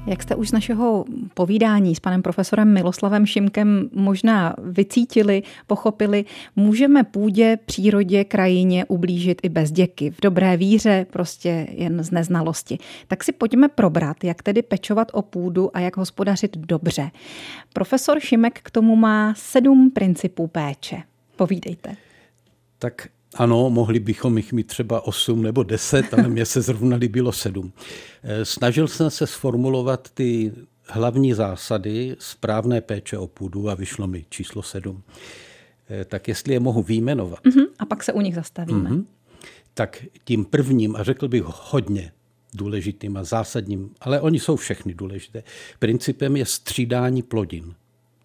Jak 0.06 0.23
jste 0.23 0.35
už 0.35 0.49
z 0.49 0.52
našeho 0.52 1.04
povídání 1.35 1.95
s 1.95 2.00
panem 2.00 2.23
profesorem 2.23 2.73
Miloslavem 2.73 3.26
Šimkem 3.26 3.88
možná 3.92 4.54
vycítili, 4.62 5.42
pochopili, 5.66 6.25
můžeme 6.56 7.04
půdě, 7.04 7.59
přírodě, 7.66 8.25
krajině 8.25 8.85
ublížit 8.85 9.40
i 9.42 9.49
bez 9.49 9.71
děky, 9.71 10.11
v 10.11 10.21
dobré 10.23 10.56
víře, 10.56 11.06
prostě 11.11 11.66
jen 11.71 12.04
z 12.04 12.11
neznalosti. 12.11 12.78
Tak 13.09 13.25
si 13.25 13.33
pojďme 13.33 13.68
probrat, 13.68 14.25
jak 14.25 14.42
tedy 14.42 14.62
pečovat 14.62 15.09
o 15.12 15.23
půdu 15.23 15.76
a 15.76 15.80
jak 15.80 15.97
hospodařit 15.97 16.56
dobře. 16.56 17.11
Profesor 17.73 18.21
Šimek 18.21 18.61
k 18.62 18.71
tomu 18.71 18.97
má 18.97 19.35
sedm 19.37 19.90
principů 19.90 20.47
péče. 20.47 21.02
Povídejte. 21.37 21.97
Tak 22.78 23.09
ano, 23.37 23.71
mohli 23.71 24.00
bychom 24.00 24.37
jich 24.37 24.52
mít 24.52 24.66
třeba 24.66 25.07
8 25.07 25.43
nebo 25.43 25.62
10, 25.62 26.14
ale 26.14 26.28
mně 26.28 26.47
se 26.47 26.62
zrovna 26.62 26.97
líbilo 26.97 27.33
7. 27.33 27.73
Eh, 28.23 28.45
snažil 28.45 28.88
jsem 28.88 29.11
se 29.11 29.26
sformulovat 29.26 30.11
ty 30.14 30.52
hlavní 30.88 31.35
zásady 31.35 32.16
správné 32.19 32.81
péče 32.81 33.19
o 33.19 33.26
půdu 33.26 33.71
a 33.71 33.75
vyšlo 33.75 34.07
mi 34.07 34.25
číslo 34.28 34.62
7. 34.62 35.02
Eh, 35.90 36.05
tak 36.05 36.28
jestli 36.28 36.52
je 36.52 36.61
mohu 36.61 36.83
výjmenovat. 36.83 37.45
Uh-huh. 37.45 37.66
A 37.78 37.87
pak 37.87 38.05
se 38.05 38.12
u 38.12 38.21
nich 38.21 38.35
zastavíme. 38.35 38.90
Uh-huh. 38.90 39.05
Tak 39.75 40.05
tím 40.25 40.45
prvním, 40.45 40.97
a 40.97 41.02
řekl 41.02 41.28
bych 41.28 41.43
hodně 41.47 42.12
důležitým 42.55 43.16
a 43.16 43.25
zásadním, 43.25 43.90
ale 44.00 44.21
oni 44.21 44.40
jsou 44.40 44.57
všechny 44.57 44.95
důležité, 44.95 45.43
principem 45.78 46.37
je 46.37 46.47
střídání 46.47 47.23
plodin. 47.23 47.75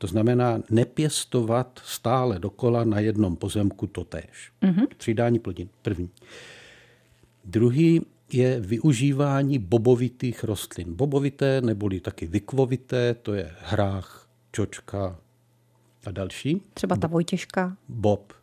To 0.01 0.07
znamená 0.07 0.59
nepěstovat 0.69 1.81
stále 1.85 2.39
dokola 2.39 2.83
na 2.83 2.99
jednom 2.99 3.35
pozemku 3.35 3.87
totéž. 3.87 4.51
Mm-hmm. 4.61 4.87
Třídání 4.97 5.39
plodin, 5.39 5.69
první. 5.81 6.09
Druhý 7.45 8.01
je 8.33 8.59
využívání 8.59 9.59
bobovitých 9.59 10.43
rostlin. 10.43 10.93
Bobovité 10.93 11.61
neboli 11.61 11.99
taky 11.99 12.27
vykvovité, 12.27 13.13
to 13.13 13.33
je 13.33 13.51
hrách, 13.59 14.29
čočka 14.51 15.19
a 16.05 16.11
další. 16.11 16.61
Třeba 16.73 16.95
ta 16.95 17.07
Vojtěžka. 17.07 17.77
Bob. 17.89 18.33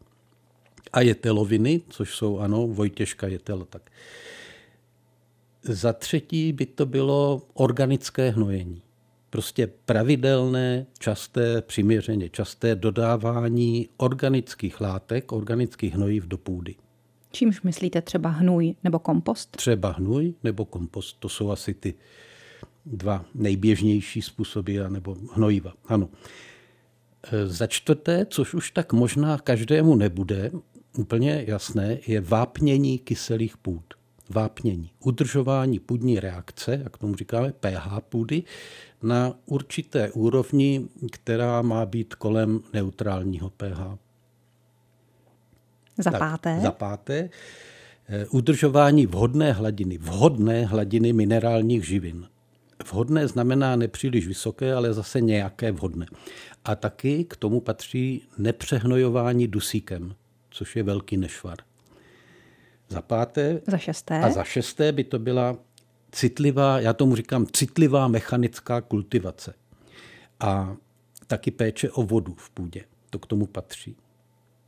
A 0.92 1.00
jeteloviny, 1.00 1.80
což 1.88 2.16
jsou, 2.16 2.38
ano, 2.38 2.66
Vojtěžka, 2.66 3.26
jetel. 3.26 3.64
Tak. 3.70 3.90
Za 5.62 5.92
třetí 5.92 6.52
by 6.52 6.66
to 6.66 6.86
bylo 6.86 7.42
organické 7.54 8.30
hnojení. 8.30 8.82
Prostě 9.30 9.66
pravidelné, 9.66 10.87
časté, 10.99 11.62
přiměřeně 11.62 12.28
časté 12.28 12.75
dodávání 12.75 13.88
organických 13.97 14.80
látek, 14.80 15.32
organických 15.32 15.94
hnojiv 15.94 16.26
do 16.26 16.38
půdy. 16.38 16.75
Čímž 17.32 17.62
myslíte 17.62 18.02
třeba 18.02 18.30
hnůj 18.30 18.75
nebo 18.85 18.99
kompost? 18.99 19.56
Třeba 19.56 19.90
hnůj 19.90 20.35
nebo 20.44 20.64
kompost. 20.64 21.16
To 21.18 21.28
jsou 21.28 21.50
asi 21.50 21.75
ty 21.75 21.94
dva 22.87 23.25
nejběžnější 23.35 24.23
způsoby, 24.23 24.78
nebo 24.88 25.16
hnojiva. 25.32 25.73
Ano. 25.87 26.08
E, 27.32 27.47
za 27.47 27.66
čtvrté, 27.66 28.26
což 28.30 28.54
už 28.54 28.70
tak 28.70 28.92
možná 28.92 29.38
každému 29.38 29.94
nebude 29.97 30.50
úplně 30.99 31.44
jasné, 31.47 31.99
je 32.06 32.20
vápnění 32.20 32.99
kyselých 32.99 33.56
půd. 33.56 33.94
Vápnění. 34.30 34.90
Udržování 35.04 35.78
půdní 35.78 36.20
reakce, 36.20 36.80
jak 36.85 36.99
tomu 36.99 37.14
říkáme, 37.14 37.52
pH 37.52 38.00
půdy, 38.08 38.42
na 39.02 39.35
určité 39.47 40.11
úrovni, 40.11 40.88
která 41.12 41.62
má 41.62 41.87
být 41.87 42.14
kolem 42.14 42.61
neutrálního 42.73 43.50
pH. 43.50 43.99
Za 45.99 46.11
páté. 46.11 46.55
Tak, 46.55 46.62
za 46.62 46.71
páté. 46.71 47.31
Eh, 48.09 48.26
udržování 48.26 49.07
vhodné 49.07 49.52
hladiny, 49.52 49.99
vhodné 49.99 50.67
hladiny 50.67 51.12
minerálních 51.12 51.87
živin. 51.87 52.26
Vhodné 52.90 53.28
znamená 53.28 53.76
nepříliš 53.76 54.26
vysoké, 54.26 54.75
ale 54.75 54.95
zase 54.95 55.21
nějaké 55.21 55.73
vhodné. 55.73 56.07
A 56.64 56.75
taky 56.75 57.25
k 57.25 57.37
tomu 57.37 57.61
patří 57.61 58.23
nepřehnojování 58.38 59.49
dusíkem, 59.49 60.14
což 60.50 60.76
je 60.76 60.83
velký 60.83 61.17
nešvar. 61.17 61.57
Za 62.88 63.02
páté. 63.02 63.61
Za 63.67 63.78
šesté. 63.78 64.21
A 64.21 64.31
za 64.31 64.45
šesté 64.45 64.93
by 64.93 65.05
to 65.05 65.19
byla 65.19 65.57
citlivá, 66.12 66.80
já 66.80 66.92
tomu 66.92 67.16
říkám 67.16 67.46
citlivá 67.52 68.08
mechanická 68.08 68.80
kultivace. 68.80 69.54
A 70.40 70.76
taky 71.26 71.50
péče 71.50 71.90
o 71.90 72.02
vodu 72.02 72.34
v 72.34 72.50
půdě. 72.50 72.84
To 73.10 73.18
k 73.18 73.26
tomu 73.26 73.46
patří. 73.46 73.96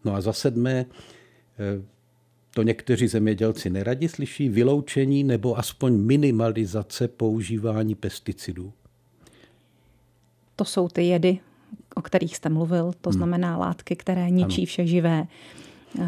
No 0.04 0.14
a 0.14 0.20
za 0.20 0.32
sedmé, 0.32 0.86
eh, 1.58 1.82
to 2.54 2.62
někteří 2.62 3.08
zemědělci 3.08 3.70
neradi 3.70 4.08
slyší, 4.08 4.48
vyloučení 4.48 5.24
nebo 5.24 5.58
aspoň 5.58 5.92
minimalizace 5.92 7.08
používání 7.08 7.94
pesticidů. 7.94 8.72
To 10.56 10.64
jsou 10.64 10.88
ty 10.88 11.02
jedy, 11.02 11.38
o 11.94 12.02
kterých 12.02 12.36
jste 12.36 12.48
mluvil, 12.48 12.92
to 13.00 13.10
hmm. 13.10 13.16
znamená 13.16 13.56
látky, 13.56 13.96
které 13.96 14.30
ničí 14.30 14.60
ano. 14.60 14.66
vše 14.66 14.86
živé 14.86 15.26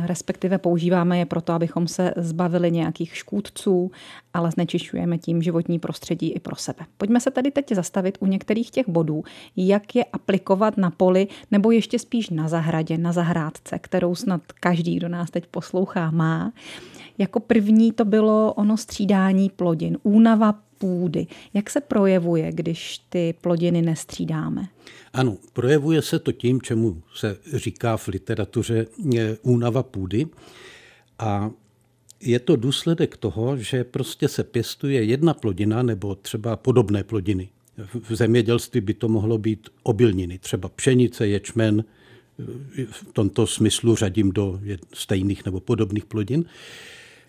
respektive 0.05 0.59
používáme 0.59 1.19
je 1.19 1.27
proto, 1.27 1.53
abychom 1.53 1.89
se 1.89 2.15
zbavili 2.17 2.71
nějakých 2.71 3.17
škůdců, 3.17 3.91
ale 4.35 4.51
znečišťujeme 4.51 5.19
tím 5.19 5.43
životní 5.43 5.79
prostředí 5.79 6.33
i 6.33 6.41
pro 6.41 6.57
sebe. 6.57 6.85
Pojďme 6.99 7.21
se 7.21 7.31
tady 7.31 7.51
teď 7.51 7.73
zastavit 7.73 8.19
u 8.21 8.27
některých 8.27 8.71
těch 8.71 8.89
bodů, 8.89 9.25
jak 9.57 9.95
je 9.95 10.05
aplikovat 10.05 10.77
na 10.77 10.91
poli 10.91 11.29
nebo 11.51 11.71
ještě 11.71 11.99
spíš 11.99 12.31
na 12.31 12.49
zahradě, 12.49 12.99
na 12.99 13.13
zahrádce, 13.13 13.79
kterou 13.79 14.15
snad 14.15 14.41
každý, 14.61 14.97
kdo 14.97 15.09
nás 15.09 15.31
teď 15.31 15.47
poslouchá, 15.47 16.11
má. 16.11 16.53
Jako 17.19 17.41
první 17.41 17.93
to 17.93 18.05
bylo 18.05 18.53
ono 18.53 18.77
střídání 18.77 19.51
plodin, 19.51 19.99
únava 20.03 20.55
půdy. 20.83 21.27
Jak 21.55 21.71
se 21.71 21.81
projevuje, 21.81 22.53
když 22.53 22.99
ty 23.09 23.35
plodiny 23.41 23.83
nestřídáme? 23.83 24.69
Ano, 25.13 25.37
projevuje 25.53 26.03
se 26.03 26.19
to 26.19 26.33
tím, 26.33 26.61
čemu 26.61 27.03
se 27.15 27.37
říká 27.53 27.97
v 27.97 28.09
literatuře 28.09 28.87
únava 29.43 29.83
půdy. 29.83 30.27
A 31.19 31.51
je 32.21 32.39
to 32.39 32.57
důsledek 32.57 33.17
toho, 33.17 33.57
že 33.57 33.85
prostě 33.85 34.29
se 34.29 34.45
pěstuje 34.45 35.05
jedna 35.05 35.35
plodina 35.35 35.83
nebo 35.83 36.15
třeba 36.15 36.57
podobné 36.57 37.05
plodiny. 37.05 37.49
V 38.09 38.15
zemědělství 38.15 38.81
by 38.81 38.95
to 38.95 39.09
mohlo 39.09 39.39
být 39.39 39.69
obilniny, 39.83 40.39
třeba 40.39 40.69
pšenice, 40.69 41.29
ječmen, 41.29 41.85
v 42.91 43.13
tomto 43.13 43.47
smyslu 43.47 43.97
řadím 43.97 44.33
do 44.33 44.61
stejných 44.95 45.45
nebo 45.45 45.61
podobných 45.61 46.05
plodin. 46.05 46.45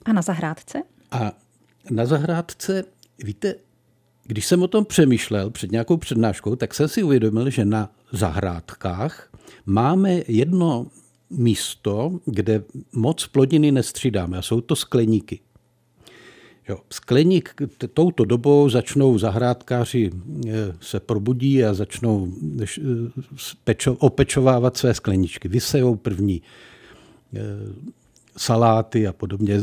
A 0.05 0.13
na 0.13 0.21
zahrádce? 0.21 0.83
A 1.11 1.31
na 1.89 2.05
zahrádce, 2.05 2.83
víte, 3.23 3.55
když 4.23 4.45
jsem 4.45 4.63
o 4.63 4.67
tom 4.67 4.85
přemýšlel 4.85 5.49
před 5.49 5.71
nějakou 5.71 5.97
přednáškou, 5.97 6.55
tak 6.55 6.73
jsem 6.73 6.87
si 6.87 7.03
uvědomil, 7.03 7.49
že 7.49 7.65
na 7.65 7.91
zahrádkách 8.11 9.31
máme 9.65 10.21
jedno 10.27 10.87
místo, 11.29 12.19
kde 12.25 12.63
moc 12.91 13.27
plodiny 13.27 13.71
nestřídáme 13.71 14.37
a 14.37 14.41
jsou 14.41 14.61
to 14.61 14.75
skleníky. 14.75 15.39
Jo, 16.69 16.79
skleník 16.89 17.53
touto 17.93 18.25
dobou 18.25 18.69
začnou 18.69 19.17
zahrádkáři 19.17 20.11
eh, 20.47 20.51
se 20.81 20.99
probudí 20.99 21.63
a 21.63 21.73
začnou 21.73 22.33
pečo, 23.63 23.93
opečovávat 23.93 24.77
své 24.77 24.93
skleničky. 24.93 25.47
Vysejou 25.47 25.95
první 25.95 26.41
eh, 27.33 27.39
saláty 28.37 29.07
a 29.07 29.13
podobně. 29.13 29.61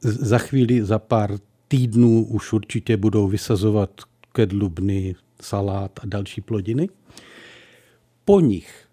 Za 0.00 0.38
chvíli, 0.38 0.84
za 0.84 0.98
pár 0.98 1.38
týdnů 1.70 2.24
už 2.24 2.52
určitě 2.52 2.96
budou 2.96 3.28
vysazovat 3.28 3.90
kedlubny, 4.32 5.14
salát 5.42 6.00
a 6.02 6.06
další 6.06 6.40
plodiny. 6.40 6.88
Po 8.24 8.40
nich 8.40 8.86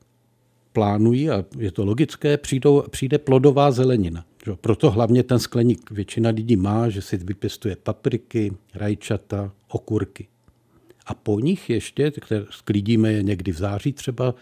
plánují, 0.74 1.30
a 1.30 1.46
je 1.60 1.72
to 1.72 1.86
logické, 1.86 2.38
přijdou, 2.38 2.84
přijde 2.90 3.18
plodová 3.18 3.72
zelenina. 3.72 4.26
Proto 4.62 4.92
hlavně 4.92 5.24
ten 5.24 5.40
skleník 5.40 5.92
většina 5.92 6.30
lidí 6.30 6.56
má, 6.56 6.90
že 6.90 7.02
si 7.02 7.18
vypěstuje 7.18 7.76
papriky, 7.76 8.54
rajčata, 8.74 9.52
okurky. 9.68 10.28
A 11.06 11.14
po 11.14 11.40
nich 11.40 11.70
ještě, 11.70 12.12
které 12.12 12.46
sklidíme 12.50 13.12
je 13.14 13.24
někdy 13.24 13.52
v 13.52 13.58
září 13.58 13.94
třeba, 13.94 14.36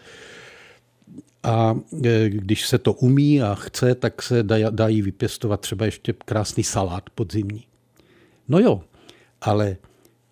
a 1.42 1.76
e, 2.04 2.28
když 2.28 2.66
se 2.66 2.78
to 2.78 2.92
umí 2.92 3.42
a 3.42 3.54
chce, 3.54 3.94
tak 3.94 4.22
se 4.22 4.42
dají 4.70 5.02
vypěstovat 5.02 5.60
třeba 5.60 5.84
ještě 5.84 6.12
krásný 6.12 6.64
salát 6.64 7.10
podzimní. 7.10 7.64
No 8.48 8.58
jo, 8.58 8.82
ale 9.40 9.76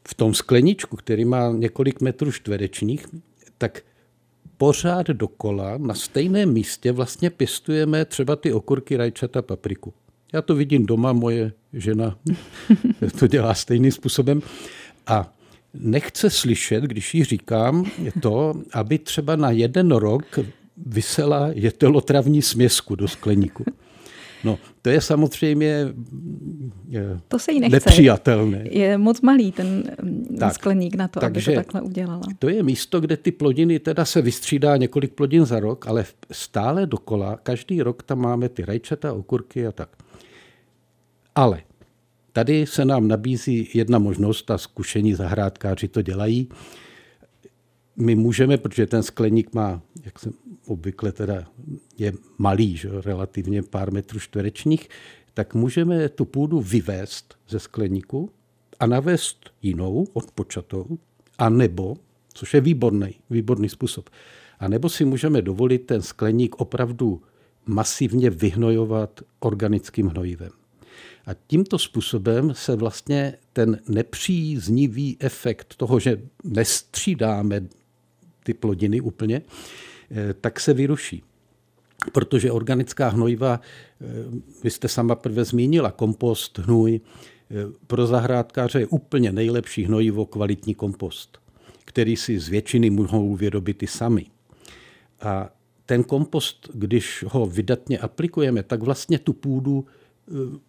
v 0.09 0.14
tom 0.14 0.35
skleničku, 0.35 0.96
který 0.96 1.24
má 1.24 1.53
několik 1.53 2.00
metrů 2.00 2.33
čtverečních, 2.33 3.07
tak 3.59 3.83
pořád 4.57 5.07
dokola 5.07 5.79
na 5.79 5.94
stejném 5.94 6.53
místě 6.53 6.92
vlastně 6.92 7.31
pěstujeme 7.31 8.05
třeba 8.05 8.37
ty 8.37 8.53
okurky, 8.53 8.96
rajčata, 8.96 9.42
papriku. 9.42 9.94
Já 10.33 10.42
to 10.42 10.55
vidím 10.55 10.87
doma, 10.87 11.12
moje 11.12 11.53
žena 11.72 12.18
to 13.18 13.27
dělá 13.27 13.55
stejným 13.55 13.92
způsobem. 13.92 14.42
A 15.07 15.33
nechce 15.74 16.31
slyšet, 16.31 16.85
když 16.85 17.14
jí 17.14 17.24
říkám 17.24 17.90
to, 18.20 18.55
aby 18.72 18.98
třeba 18.98 19.37
na 19.37 19.50
jeden 19.50 19.90
rok 19.92 20.38
vysela 20.77 21.48
jetelotravní 21.53 22.42
směsku 22.42 22.94
do 22.94 23.09
skleníku. 23.09 23.64
No, 24.44 24.59
to 24.83 24.90
je 24.90 25.00
samozřejmě 25.00 25.88
je 26.88 27.20
to 27.28 27.38
se 27.38 27.52
jí 27.52 27.61
nechce. 27.61 27.76
nepřijatelné. 27.76 28.64
Je 28.70 28.98
moc 28.98 29.20
malý 29.20 29.52
ten 29.52 29.85
mm, 30.02 30.37
tak, 30.38 30.54
skleník 30.54 30.94
na 30.94 31.09
to, 31.09 31.20
takže 31.20 31.50
aby 31.50 31.57
to 31.57 31.61
takhle 31.61 31.80
udělala. 31.80 32.22
To 32.38 32.48
je 32.48 32.62
místo, 32.62 33.00
kde 33.00 33.16
ty 33.16 33.33
plodiny, 33.33 33.78
teda 33.78 34.04
se 34.04 34.22
vystřídá 34.22 34.76
několik 34.76 35.12
plodin 35.12 35.44
za 35.44 35.61
rok, 35.61 35.87
ale 35.87 36.04
stále 36.33 36.87
dokola, 36.87 37.38
každý 37.42 37.83
rok 37.83 38.02
tam 38.02 38.18
máme 38.18 38.48
ty 38.48 38.64
rajčata, 38.64 39.12
okurky 39.12 39.66
a 39.66 39.72
tak. 39.72 39.88
Ale 41.35 41.61
tady 42.33 42.66
se 42.66 42.85
nám 42.85 43.09
nabízí 43.09 43.68
jedna 43.74 43.98
možnost, 43.98 44.50
a 44.50 44.59
zkušení 44.59 45.14
zahrádkáři 45.14 45.88
to 45.88 46.02
dělají. 46.02 46.48
My 47.96 48.14
můžeme, 48.14 48.59
protože 48.59 48.87
ten 48.87 49.02
skleník 49.02 49.54
má, 49.54 49.83
jak 50.04 50.18
jsem 50.18 50.33
obvykle 50.66 51.12
teda 51.12 51.46
je 51.98 52.12
malý, 52.38 52.76
že, 52.76 52.88
relativně 53.04 53.62
pár 53.62 53.92
metrů 53.92 54.20
čtverečních, 54.20 54.88
tak 55.35 55.54
můžeme 55.54 56.09
tu 56.09 56.24
půdu 56.24 56.61
vyvést 56.61 57.35
ze 57.48 57.59
skleníku 57.59 58.30
a 58.80 58.87
navést 58.87 59.50
jinou, 59.62 60.07
odpočatou, 60.12 60.98
a 61.38 61.48
nebo, 61.48 61.96
což 62.35 62.54
je 62.54 62.61
výborný, 62.61 63.14
výborný 63.30 63.68
způsob, 63.68 64.11
a 64.59 64.68
nebo 64.68 64.88
si 64.88 65.04
můžeme 65.04 65.42
dovolit 65.42 65.78
ten 65.78 66.02
skleník 66.02 66.54
opravdu 66.54 67.22
masivně 67.66 68.30
vyhnojovat 68.30 69.20
organickým 69.40 70.07
hnojivem. 70.07 70.50
A 71.26 71.30
tímto 71.46 71.78
způsobem 71.78 72.54
se 72.54 72.76
vlastně 72.76 73.38
ten 73.52 73.80
nepříznivý 73.88 75.16
efekt 75.20 75.74
toho, 75.76 76.00
že 76.00 76.22
nestřídáme 76.44 77.68
ty 78.44 78.54
plodiny 78.54 79.00
úplně, 79.00 79.42
Eh, 80.11 80.35
tak 80.35 80.61
se 80.61 80.74
vyruší. 80.74 81.22
Protože 82.12 82.52
organická 82.52 83.09
hnojiva, 83.09 83.61
eh, 83.61 84.04
vy 84.64 84.70
jste 84.70 84.88
sama 84.88 85.14
prvé 85.14 85.44
zmínila, 85.44 85.90
kompost, 85.90 86.59
hnůj, 86.59 87.00
eh, 87.00 87.54
pro 87.87 88.07
zahrádkáře 88.07 88.80
je 88.80 88.87
úplně 88.87 89.33
nejlepší 89.33 89.85
hnojivo 89.85 90.26
kvalitní 90.26 90.74
kompost, 90.74 91.38
který 91.85 92.16
si 92.16 92.38
z 92.38 92.48
většiny 92.48 92.90
mohou 92.90 93.37
vyrobit 93.37 93.83
i 93.83 93.87
sami. 93.87 94.26
A 95.20 95.50
ten 95.87 96.04
kompost, 96.04 96.70
když 96.74 97.24
ho 97.28 97.46
vydatně 97.46 97.98
aplikujeme, 97.98 98.62
tak 98.62 98.83
vlastně 98.83 99.18
tu 99.18 99.33
půdu 99.33 99.87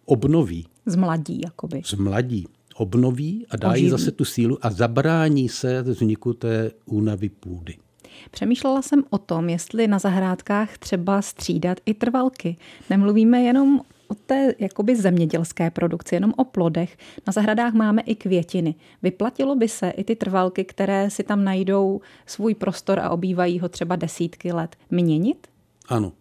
obnoví. 0.04 0.66
Zmladí, 0.86 1.40
jakoby. 1.44 1.82
Zmladí. 1.86 2.46
Obnoví 2.76 3.46
a 3.50 3.56
dá 3.56 3.74
jí 3.74 3.88
zase 3.88 4.10
tu 4.10 4.24
sílu 4.24 4.58
a 4.62 4.70
zabrání 4.70 5.48
se 5.48 5.82
vzniku 5.82 6.32
té 6.32 6.70
únavy 6.84 7.28
půdy. 7.28 7.76
Přemýšlela 8.30 8.82
jsem 8.82 9.04
o 9.10 9.18
tom, 9.18 9.48
jestli 9.48 9.86
na 9.86 9.98
zahrádkách 9.98 10.78
třeba 10.78 11.22
střídat 11.22 11.78
i 11.86 11.94
trvalky. 11.94 12.56
Nemluvíme 12.90 13.42
jenom 13.42 13.80
o 14.08 14.14
té 14.14 14.54
jakoby 14.58 14.96
zemědělské 14.96 15.70
produkci, 15.70 16.14
jenom 16.14 16.32
o 16.36 16.44
plodech. 16.44 16.96
Na 17.26 17.32
zahradách 17.32 17.72
máme 17.72 18.02
i 18.02 18.14
květiny. 18.14 18.74
Vyplatilo 19.02 19.56
by 19.56 19.68
se 19.68 19.90
i 19.90 20.04
ty 20.04 20.16
trvalky, 20.16 20.64
které 20.64 21.10
si 21.10 21.22
tam 21.22 21.44
najdou 21.44 22.00
svůj 22.26 22.54
prostor 22.54 23.00
a 23.00 23.10
obývají 23.10 23.58
ho 23.58 23.68
třeba 23.68 23.96
desítky 23.96 24.52
let, 24.52 24.76
měnit? 24.90 25.46
Ano. 25.88 26.12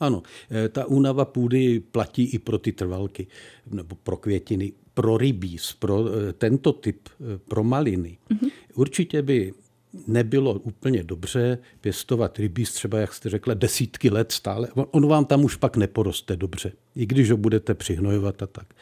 Ano, 0.00 0.22
e, 0.50 0.68
ta 0.68 0.84
únava 0.84 1.24
půdy 1.24 1.80
platí 1.80 2.24
i 2.24 2.38
pro 2.38 2.58
ty 2.58 2.72
trvalky, 2.72 3.26
nebo 3.70 3.96
pro 4.02 4.16
květiny, 4.16 4.72
pro 4.94 5.16
rybíz, 5.16 5.72
pro 5.72 6.04
e, 6.06 6.32
tento 6.32 6.72
typ, 6.72 7.08
e, 7.08 7.38
pro 7.38 7.64
maliny. 7.64 8.18
Mm-hmm. 8.30 8.50
Určitě 8.74 9.22
by 9.22 9.52
nebylo 10.06 10.52
úplně 10.52 11.04
dobře 11.04 11.58
pěstovat 11.80 12.38
rybíz 12.38 12.72
třeba, 12.72 12.98
jak 12.98 13.14
jste 13.14 13.30
řekla, 13.30 13.54
desítky 13.54 14.10
let 14.10 14.32
stále. 14.32 14.68
On 14.74 15.08
vám 15.08 15.24
tam 15.24 15.44
už 15.44 15.56
pak 15.56 15.76
neporoste 15.76 16.36
dobře, 16.36 16.72
i 16.96 17.06
když 17.06 17.30
ho 17.30 17.36
budete 17.36 17.74
přihnojovat 17.74 18.42
a 18.42 18.46
tak. 18.46 18.74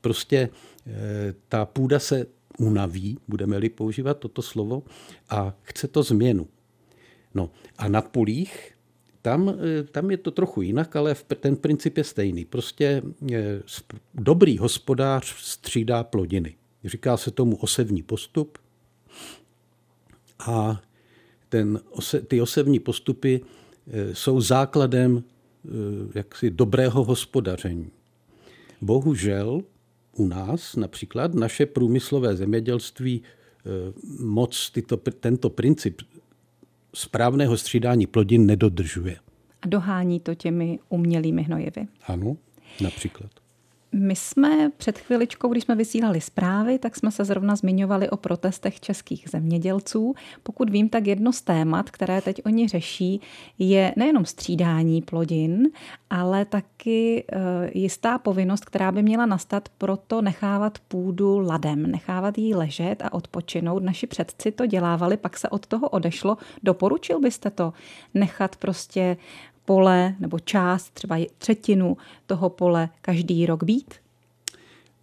Prostě 0.00 0.48
eh, 0.86 1.34
ta 1.48 1.64
půda 1.66 1.98
se 1.98 2.26
unaví, 2.58 3.18
budeme-li 3.28 3.68
používat 3.68 4.18
toto 4.18 4.42
slovo, 4.42 4.82
a 5.30 5.54
chce 5.62 5.88
to 5.88 6.02
změnu. 6.02 6.48
No 7.34 7.50
a 7.78 7.88
na 7.88 8.02
polích 8.02 8.75
tam, 9.26 9.48
eh, 9.48 9.82
tam 9.82 10.10
je 10.10 10.16
to 10.16 10.30
trochu 10.30 10.62
jinak, 10.62 10.96
ale 10.96 11.16
ten 11.40 11.56
princip 11.56 11.96
je 11.96 12.04
stejný. 12.04 12.44
Prostě 12.44 13.02
eh, 13.32 13.62
dobrý 14.14 14.58
hospodář 14.58 15.34
střídá 15.38 16.04
plodiny. 16.04 16.54
Říká 16.84 17.16
se 17.16 17.30
tomu 17.30 17.56
osevní 17.56 18.02
postup. 18.02 18.58
A 20.46 20.82
ten, 21.48 21.80
ty 22.28 22.40
osevní 22.40 22.78
postupy 22.78 23.40
e, 23.40 24.14
jsou 24.14 24.40
základem 24.40 25.18
e, 25.18 25.22
jaksi 26.18 26.50
dobrého 26.50 27.04
hospodaření. 27.04 27.90
Bohužel 28.80 29.62
u 30.12 30.26
nás 30.26 30.76
například 30.76 31.34
naše 31.34 31.66
průmyslové 31.66 32.36
zemědělství 32.36 33.22
e, 33.22 33.70
moc 34.24 34.70
tyto, 34.70 34.96
tento 34.96 35.50
princip 35.50 36.02
správného 36.96 37.56
střídání 37.56 38.06
plodin 38.06 38.46
nedodržuje. 38.46 39.16
A 39.62 39.66
dohání 39.68 40.20
to 40.20 40.34
těmi 40.34 40.78
umělými 40.88 41.42
hnojivy. 41.42 41.86
Ano, 42.06 42.36
například. 42.80 43.30
My 43.98 44.16
jsme 44.16 44.70
před 44.76 44.98
chviličkou, 44.98 45.48
když 45.48 45.64
jsme 45.64 45.74
vysílali 45.74 46.20
zprávy, 46.20 46.78
tak 46.78 46.96
jsme 46.96 47.10
se 47.10 47.24
zrovna 47.24 47.56
zmiňovali 47.56 48.10
o 48.10 48.16
protestech 48.16 48.80
českých 48.80 49.28
zemědělců. 49.28 50.14
Pokud 50.42 50.70
vím, 50.70 50.88
tak 50.88 51.06
jedno 51.06 51.32
z 51.32 51.42
témat, 51.42 51.90
které 51.90 52.20
teď 52.20 52.40
oni 52.46 52.68
řeší, 52.68 53.20
je 53.58 53.94
nejenom 53.96 54.24
střídání 54.24 55.02
plodin, 55.02 55.68
ale 56.10 56.44
taky 56.44 57.24
eh, 57.32 57.38
jistá 57.74 58.18
povinnost, 58.18 58.64
která 58.64 58.92
by 58.92 59.02
měla 59.02 59.26
nastat 59.26 59.68
proto 59.78 60.22
nechávat 60.22 60.78
půdu 60.78 61.38
ladem, 61.38 61.90
nechávat 61.90 62.38
jí 62.38 62.54
ležet 62.54 63.02
a 63.02 63.12
odpočinout. 63.12 63.82
Naši 63.82 64.06
předci 64.06 64.52
to 64.52 64.66
dělávali, 64.66 65.16
pak 65.16 65.36
se 65.36 65.48
od 65.48 65.66
toho 65.66 65.88
odešlo. 65.88 66.36
Doporučil 66.62 67.20
byste 67.20 67.50
to 67.50 67.72
nechat 68.14 68.56
prostě 68.56 69.16
pole 69.66 70.14
nebo 70.18 70.38
část, 70.38 70.90
třeba 70.90 71.16
třetinu 71.38 71.96
toho 72.26 72.50
pole 72.50 72.88
každý 73.00 73.46
rok 73.46 73.62
být? 73.62 73.94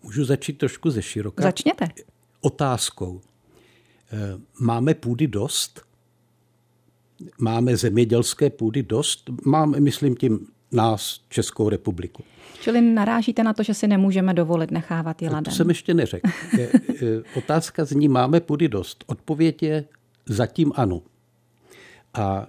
Můžu 0.04 0.26
začít 0.26 0.58
trošku 0.58 0.90
ze 0.90 1.02
široka? 1.02 1.44
Začněte. 1.44 1.88
Otázkou. 2.42 3.22
Eh, 4.12 4.40
máme 4.60 4.94
půdy 4.94 5.28
dost? 5.28 5.82
Máme 7.38 7.78
zemědělské 7.78 8.50
půdy 8.50 8.84
dost? 8.84 9.30
Máme, 9.46 9.80
myslím 9.80 10.16
tím, 10.16 10.48
nás, 10.72 11.20
Českou 11.30 11.70
republiku. 11.70 12.24
Čili 12.62 12.82
narážíte 12.82 13.44
na 13.44 13.54
to, 13.54 13.64
že 13.64 13.74
si 13.74 13.88
nemůžeme 13.88 14.34
dovolit 14.34 14.72
nechávat 14.72 15.22
je 15.22 15.30
ladem? 15.30 15.44
To 15.44 15.52
jsem 15.52 15.70
ještě 15.70 15.94
neřekl. 15.94 16.30
Otázka 17.36 17.86
zní, 17.86 18.08
máme 18.08 18.40
půdy 18.40 18.68
dost? 18.68 19.04
Odpověď 19.08 19.64
je 19.64 19.86
zatím 20.26 20.72
ano. 20.76 21.02
A 22.14 22.48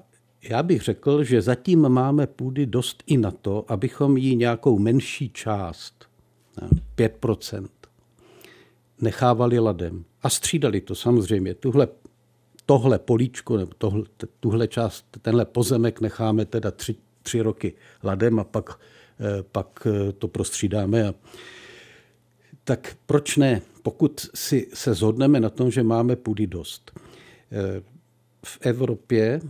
já 0.48 0.62
bych 0.62 0.82
řekl, 0.82 1.24
že 1.24 1.42
zatím 1.42 1.88
máme 1.88 2.26
půdy 2.26 2.66
dost 2.66 3.02
i 3.06 3.16
na 3.16 3.30
to, 3.30 3.64
abychom 3.68 4.16
jí 4.16 4.36
nějakou 4.36 4.78
menší 4.78 5.30
část, 5.30 6.08
5%, 6.96 7.68
nechávali 9.00 9.58
ladem. 9.58 10.04
A 10.22 10.30
střídali 10.30 10.80
to 10.80 10.94
samozřejmě. 10.94 11.54
Tuhle, 11.54 11.88
tohle 12.66 12.98
políčko, 12.98 13.56
nebo 13.56 13.72
tohle, 13.78 14.04
tuhle 14.40 14.68
část, 14.68 15.06
tenhle 15.22 15.44
pozemek 15.44 16.00
necháme 16.00 16.44
teda 16.44 16.70
tři, 16.70 16.96
tři 17.22 17.40
roky 17.40 17.74
ladem 18.02 18.38
a 18.38 18.44
pak, 18.44 18.80
eh, 19.20 19.42
pak 19.42 19.86
eh, 19.86 20.12
to 20.12 20.28
prostřídáme. 20.28 21.08
A, 21.08 21.14
tak 22.64 22.96
proč 23.06 23.36
ne? 23.36 23.62
Pokud 23.82 24.30
si 24.34 24.68
se 24.74 24.94
zhodneme 24.94 25.40
na 25.40 25.50
tom, 25.50 25.70
že 25.70 25.82
máme 25.82 26.16
půdy 26.16 26.46
dost. 26.46 27.00
Eh, 27.52 27.82
v 28.44 28.58
Evropě 28.60 29.40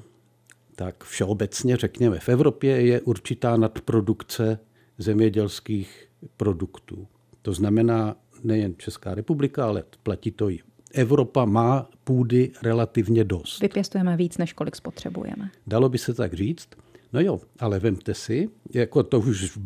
tak 0.76 1.04
všeobecně 1.04 1.76
řekněme, 1.76 2.18
v 2.18 2.28
Evropě 2.28 2.80
je 2.80 3.00
určitá 3.00 3.56
nadprodukce 3.56 4.58
zemědělských 4.98 6.08
produktů. 6.36 7.06
To 7.42 7.52
znamená 7.52 8.16
nejen 8.42 8.74
Česká 8.78 9.14
republika, 9.14 9.66
ale 9.66 9.84
platí 10.02 10.30
to 10.30 10.50
i 10.50 10.58
Evropa 10.94 11.44
má 11.44 11.90
půdy 12.04 12.50
relativně 12.62 13.24
dost. 13.24 13.60
Vypěstujeme 13.60 14.16
víc, 14.16 14.38
než 14.38 14.52
kolik 14.52 14.76
spotřebujeme. 14.76 15.50
Dalo 15.66 15.88
by 15.88 15.98
se 15.98 16.14
tak 16.14 16.34
říct. 16.34 16.68
No 17.12 17.20
jo, 17.20 17.40
ale 17.58 17.78
vemte 17.78 18.14
si, 18.14 18.48
jako 18.74 19.02
to 19.02 19.20
už 19.20 19.58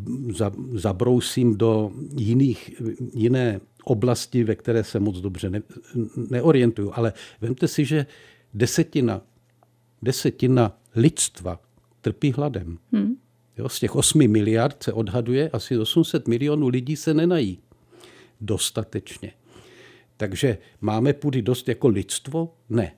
zabrousím 0.73 1.57
do 1.57 1.91
jiných, 2.17 2.81
jiné 3.13 3.59
oblasti, 3.83 4.43
ve 4.43 4.55
které 4.55 4.83
se 4.83 4.99
moc 4.99 5.17
dobře 5.17 5.49
ne, 5.49 5.61
neorientuju, 6.29 6.91
ale 6.95 7.13
vemte 7.41 7.67
si, 7.67 7.85
že 7.85 8.05
desetina, 8.53 9.21
desetina 10.01 10.77
lidstva 10.95 11.59
trpí 12.01 12.31
hladem. 12.31 12.77
Hmm. 12.91 13.15
Jo, 13.57 13.69
z 13.69 13.79
těch 13.79 13.95
8 13.95 14.27
miliard 14.27 14.83
se 14.83 14.93
odhaduje, 14.93 15.49
asi 15.49 15.77
800 15.77 16.27
milionů 16.27 16.67
lidí 16.67 16.95
se 16.95 17.13
nenají 17.13 17.59
dostatečně. 18.41 19.31
Takže 20.17 20.57
máme 20.81 21.13
půdy 21.13 21.41
dost 21.41 21.67
jako 21.67 21.87
lidstvo? 21.87 22.53
Ne. 22.69 22.91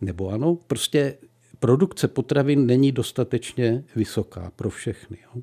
Nebo 0.00 0.28
ano? 0.28 0.58
Prostě 0.66 1.16
produkce 1.58 2.08
potravin 2.08 2.66
není 2.66 2.92
dostatečně 2.92 3.84
vysoká 3.96 4.52
pro 4.56 4.70
všechny. 4.70 5.18
Jo. 5.22 5.42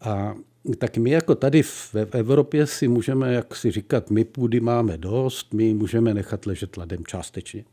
A 0.00 0.34
tak 0.78 0.96
my 0.96 1.10
jako 1.10 1.34
tady 1.34 1.62
v 1.62 1.94
Evropě 2.12 2.66
si 2.66 2.88
můžeme, 2.88 3.32
jak 3.32 3.56
si 3.56 3.70
říkat, 3.70 4.10
my 4.10 4.24
půdy 4.24 4.60
máme 4.60 4.98
dost, 4.98 5.54
my 5.54 5.74
můžeme 5.74 6.14
nechat 6.14 6.46
ležet 6.46 6.76
ladem 6.76 7.04
částečně. 7.06 7.64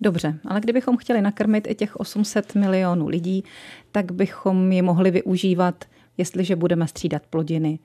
Dobře, 0.00 0.38
ale 0.44 0.60
kdybychom 0.60 0.96
chtěli 0.96 1.20
nakrmit 1.20 1.66
i 1.70 1.74
těch 1.74 1.96
800 1.96 2.54
milionů 2.54 3.08
lidí, 3.08 3.44
tak 3.92 4.12
bychom 4.12 4.72
je 4.72 4.82
mohli 4.82 5.10
využívat, 5.10 5.84
jestliže 6.18 6.56
budeme 6.56 6.88
střídat 6.88 7.22
plodiny 7.30 7.78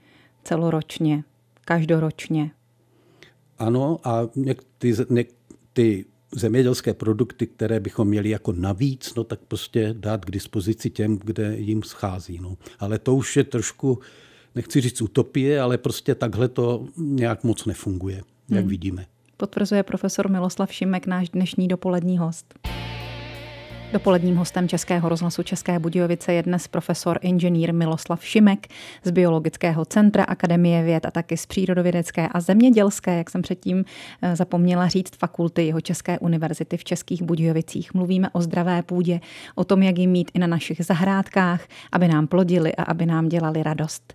celoročně, 0.44 1.24
každoročně. 1.66 2.52
Ano, 3.60 4.00
a 4.04 4.30
ty, 4.78 4.96
ty 5.74 6.06
zemědělské 6.36 6.94
produkty, 6.94 7.48
které 7.48 7.80
bychom 7.80 8.08
měli 8.08 8.30
jako 8.30 8.52
navíc, 8.52 9.16
no 9.16 9.24
tak 9.24 9.40
prostě 9.48 9.96
dát 9.98 10.26
k 10.26 10.32
dispozici 10.32 10.90
těm, 10.90 11.18
kde 11.24 11.58
jim 11.58 11.84
schází. 11.84 12.40
No. 12.42 12.58
Ale 12.80 13.00
to 13.00 13.16
už 13.16 13.38
je 13.38 13.44
trošku, 13.44 14.00
nechci 14.56 14.82
říct 14.82 15.02
utopie, 15.02 15.62
ale 15.62 15.78
prostě 15.78 16.16
takhle 16.16 16.48
to 16.48 16.88
nějak 16.98 17.44
moc 17.44 17.66
nefunguje, 17.66 18.22
jak 18.50 18.60
hmm. 18.60 18.70
vidíme 18.70 19.06
potvrzuje 19.38 19.84
profesor 19.84 20.30
Miloslav 20.30 20.72
Šimek, 20.72 21.08
náš 21.08 21.30
dnešní 21.30 21.68
dopolední 21.68 22.18
host. 22.18 22.54
Dopoledním 23.94 24.36
hostem 24.36 24.68
Českého 24.68 25.10
rozhlasu 25.10 25.44
České 25.44 25.80
Budějovice 25.80 26.34
je 26.34 26.44
dnes 26.44 26.68
profesor 26.68 27.20
inženýr 27.22 27.74
Miloslav 27.74 28.26
Šimek 28.26 28.68
z 29.04 29.12
Biologického 29.12 29.86
centra 29.86 30.24
Akademie 30.24 30.84
věd 30.84 31.06
a 31.06 31.12
taky 31.12 31.38
z 31.38 31.46
Přírodovědecké 31.46 32.28
a 32.32 32.40
zemědělské, 32.40 33.18
jak 33.18 33.30
jsem 33.30 33.42
předtím 33.42 33.86
eh, 34.22 34.36
zapomněla 34.36 34.88
říct, 34.88 35.16
fakulty 35.16 35.66
jeho 35.66 35.82
České 35.82 36.20
univerzity 36.20 36.78
v 36.78 36.84
Českých 36.84 37.24
Budějovicích. 37.24 37.94
Mluvíme 37.94 38.30
o 38.30 38.42
zdravé 38.42 38.84
půdě, 38.84 39.20
o 39.56 39.64
tom, 39.64 39.84
jak 39.84 39.98
ji 39.98 40.08
mít 40.08 40.32
i 40.34 40.40
na 40.40 40.48
našich 40.48 40.86
zahrádkách, 40.86 41.68
aby 41.92 42.08
nám 42.08 42.28
plodili 42.28 42.76
a 42.76 42.84
aby 42.84 43.06
nám 43.06 43.30
dělali 43.30 43.64
radost. 43.64 44.14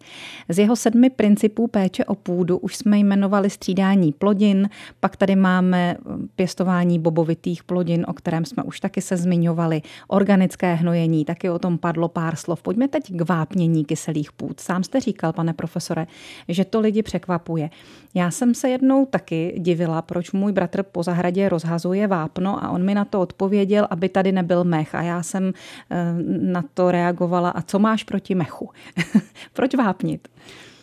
Z 0.49 0.59
jeho 0.59 0.77
sedmi 0.77 1.11
principů 1.11 1.67
péče 1.67 2.05
o 2.05 2.15
půdu 2.15 2.59
už 2.59 2.77
jsme 2.77 2.99
jmenovali 2.99 3.51
střídání 3.51 4.13
plodin, 4.13 4.69
pak 5.01 5.17
tady 5.17 5.37
máme 5.37 5.97
eh, 5.99 6.13
pěstování 6.37 6.99
bobovitých 6.99 7.65
plodin, 7.65 8.05
o 8.09 8.13
kterém 8.13 8.45
jsme 8.45 8.63
už 8.63 8.81
taky 8.81 9.01
se 9.01 9.17
zmiňovali 9.17 9.62
zmiňovali 9.63 9.83
organické 10.09 10.75
hnojení, 10.75 11.25
taky 11.25 11.51
o 11.51 11.59
tom 11.59 11.79
padlo 11.79 12.09
pár 12.09 12.37
slov. 12.37 12.63
Pojďme 12.63 12.89
teď 12.89 13.13
k 13.13 13.29
vápnění 13.29 13.85
kyselých 13.85 14.33
půd. 14.33 14.61
Sám 14.61 14.85
jste 14.85 15.01
říkal, 15.01 15.33
pane 15.33 15.53
profesore, 15.53 16.07
že 16.49 16.65
to 16.65 16.81
lidi 16.81 17.03
překvapuje. 17.03 17.71
Já 18.15 18.31
jsem 18.31 18.55
se 18.55 18.69
jednou 18.69 19.07
taky 19.07 19.55
divila, 19.59 20.03
proč 20.03 20.33
můj 20.33 20.53
bratr 20.53 20.83
po 20.83 21.03
zahradě 21.03 21.49
rozhazuje 21.49 22.07
vápno 22.07 22.65
a 22.65 22.71
on 22.71 22.85
mi 22.85 22.95
na 22.95 23.05
to 23.05 23.21
odpověděl, 23.21 23.87
aby 23.91 24.09
tady 24.09 24.33
nebyl 24.33 24.65
mech. 24.65 24.95
A 24.95 25.03
já 25.03 25.23
jsem 25.23 25.53
eh, 25.91 26.15
na 26.41 26.65
to 26.75 26.91
reagovala, 26.91 27.51
a 27.51 27.63
co 27.63 27.79
máš 27.79 28.05
proti 28.05 28.35
mechu? 28.35 28.71
proč 29.53 29.75
vápnit? 29.75 30.29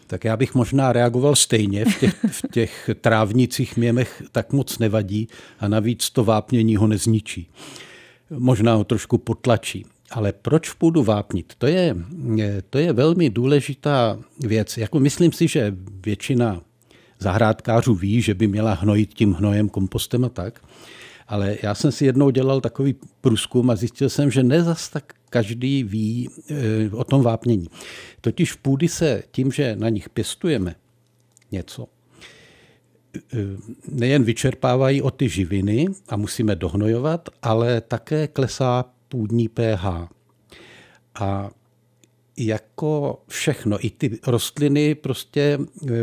Tak 0.07 0.25
já 0.25 0.37
bych 0.37 0.55
možná 0.55 0.93
reagoval 0.93 1.35
stejně. 1.35 1.85
V 1.85 1.99
těch, 1.99 2.15
v 2.31 2.41
těch 2.51 2.89
trávnicích 3.01 3.77
měmech 3.77 4.23
tak 4.31 4.53
moc 4.53 4.79
nevadí 4.79 5.27
a 5.59 5.67
navíc 5.67 6.09
to 6.09 6.23
vápnění 6.23 6.75
ho 6.75 6.87
nezničí. 6.87 7.49
Možná 8.29 8.75
ho 8.75 8.83
trošku 8.83 9.17
potlačí. 9.17 9.85
Ale 10.11 10.33
proč 10.33 10.73
půdu 10.73 11.03
vápnit? 11.03 11.53
To 11.57 11.67
je, 11.67 11.95
to 12.69 12.77
je 12.77 12.93
velmi 12.93 13.29
důležitá 13.29 14.19
věc. 14.39 14.77
Jako 14.77 14.99
myslím 14.99 15.31
si, 15.31 15.47
že 15.47 15.75
většina 16.05 16.61
zahrádkářů 17.19 17.95
ví, 17.95 18.21
že 18.21 18.33
by 18.33 18.47
měla 18.47 18.73
hnojit 18.73 19.13
tím 19.13 19.33
hnojem, 19.33 19.69
kompostem 19.69 20.25
a 20.25 20.29
tak. 20.29 20.61
Ale 21.27 21.57
já 21.63 21.75
jsem 21.75 21.91
si 21.91 22.05
jednou 22.05 22.29
dělal 22.29 22.61
takový 22.61 22.95
průzkum 23.21 23.69
a 23.69 23.75
zjistil 23.75 24.09
jsem, 24.09 24.31
že 24.31 24.43
ne 24.43 24.63
zas 24.63 24.89
tak 24.89 25.13
každý 25.29 25.83
ví 25.83 26.29
e, 26.49 26.89
o 26.91 27.03
tom 27.03 27.21
vápnění. 27.21 27.67
Totiž 28.21 28.53
půdy 28.53 28.87
se 28.87 29.23
tím, 29.31 29.51
že 29.51 29.75
na 29.75 29.89
nich 29.89 30.09
pěstujeme 30.09 30.75
něco, 31.51 31.87
nejen 33.87 34.23
vyčerpávají 34.23 35.01
o 35.01 35.11
ty 35.11 35.29
živiny 35.29 35.87
a 36.09 36.17
musíme 36.17 36.55
dohnojovat, 36.55 37.29
ale 37.41 37.81
také 37.81 38.27
klesá 38.27 38.85
půdní 39.09 39.49
pH. 39.49 39.85
A 41.19 41.49
jako 42.37 43.21
všechno, 43.27 43.85
i 43.85 43.89
ty 43.89 44.19
rostliny 44.27 44.95
prostě 44.95 45.41
e, 45.41 45.93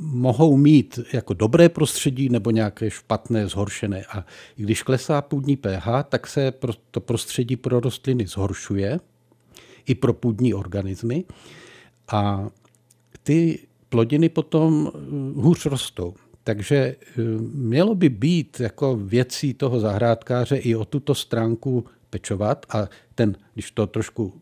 mohou 0.00 0.56
mít 0.56 0.98
jako 1.12 1.34
dobré 1.34 1.68
prostředí 1.68 2.28
nebo 2.28 2.50
nějaké 2.50 2.90
špatné, 2.90 3.48
zhoršené. 3.48 4.04
A 4.04 4.26
když 4.56 4.82
klesá 4.82 5.22
půdní 5.22 5.56
pH, 5.56 5.86
tak 6.08 6.26
se 6.26 6.52
to 6.90 7.00
prostředí 7.00 7.56
pro 7.56 7.80
rostliny 7.80 8.26
zhoršuje, 8.26 9.00
i 9.86 9.94
pro 9.94 10.12
půdní 10.12 10.54
organismy. 10.54 11.24
A 12.08 12.48
ty 13.22 13.58
plodiny 13.94 14.28
potom 14.28 14.90
e, 14.94 14.98
hůř 15.40 15.66
rostou. 15.66 16.14
Takže 16.44 16.76
e, 16.76 16.96
mělo 17.54 17.94
by 17.94 18.08
být 18.08 18.60
jako 18.60 18.96
věcí 18.96 19.54
toho 19.54 19.80
zahrádkáře 19.80 20.56
i 20.56 20.74
o 20.74 20.84
tuto 20.84 21.14
stránku 21.14 21.84
pečovat 22.10 22.66
a 22.68 22.88
ten, 23.14 23.36
když 23.54 23.70
to 23.70 23.86
trošku 23.86 24.32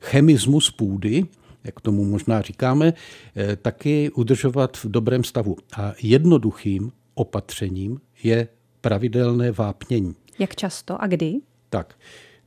chemismus 0.00 0.70
půdy, 0.70 1.24
jak 1.64 1.80
tomu 1.80 2.04
možná 2.04 2.40
říkáme, 2.40 2.92
eh, 3.36 3.56
taky 3.56 4.10
udržovat 4.10 4.76
v 4.76 4.84
dobrém 4.84 5.24
stavu. 5.24 5.56
A 5.76 5.92
jednoduchým 6.02 6.92
opatřením 7.14 8.00
je 8.22 8.48
pravidelné 8.80 9.52
vápnění. 9.52 10.14
Jak 10.38 10.56
často 10.56 11.02
a 11.02 11.06
kdy? 11.06 11.34
Tak, 11.70 11.98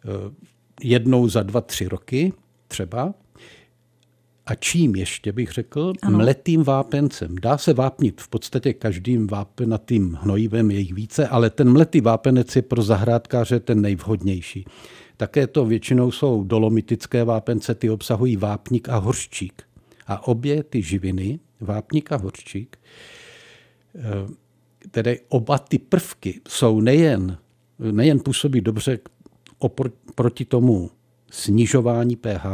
eh, 0.06 0.34
jednou 0.82 1.30
za 1.30 1.44
dva, 1.44 1.62
tři 1.62 1.88
roky 1.88 2.34
třeba. 2.68 3.14
A 4.46 4.56
čím 4.56 4.96
ještě 4.96 5.32
bych 5.32 5.52
řekl? 5.52 5.94
Ano. 6.02 6.18
Mletým 6.18 6.64
vápencem. 6.64 7.36
Dá 7.42 7.58
se 7.58 7.74
vápnit 7.74 8.22
v 8.22 8.28
podstatě 8.28 8.74
každým 8.74 9.28
vápenatým 9.28 10.18
hnojivem, 10.22 10.72
je 10.72 10.80
jich 10.80 10.94
více, 10.94 11.28
ale 11.28 11.50
ten 11.50 11.74
mletý 11.74 12.02
vápenec 12.02 12.56
je 12.56 12.62
pro 12.62 12.82
zahrádkáře 12.82 13.60
ten 13.60 13.82
nejvhodnější. 13.82 14.66
Také 15.18 15.48
to 15.48 15.66
většinou 15.66 16.12
jsou 16.12 16.44
dolomitické 16.44 17.24
vápence, 17.24 17.76
ty 17.76 17.90
obsahují 17.90 18.38
vápník 18.38 18.90
a 18.90 18.98
horščík. 18.98 19.64
A 20.08 20.28
obě 20.28 20.64
ty 20.64 20.82
živiny, 20.82 21.40
vápník 21.62 22.12
a 22.12 22.16
horščík, 22.16 22.78
eh, 23.96 24.02
tedy 24.92 25.20
oba 25.30 25.58
ty 25.58 25.80
prvky 25.80 26.42
jsou 26.48 26.82
nejen, 26.82 27.38
nejen 27.92 28.20
působí 28.20 28.62
dobře 28.62 29.00
proti 30.16 30.46
tomu 30.46 30.92
snižování 31.32 32.16
pH, 32.16 32.46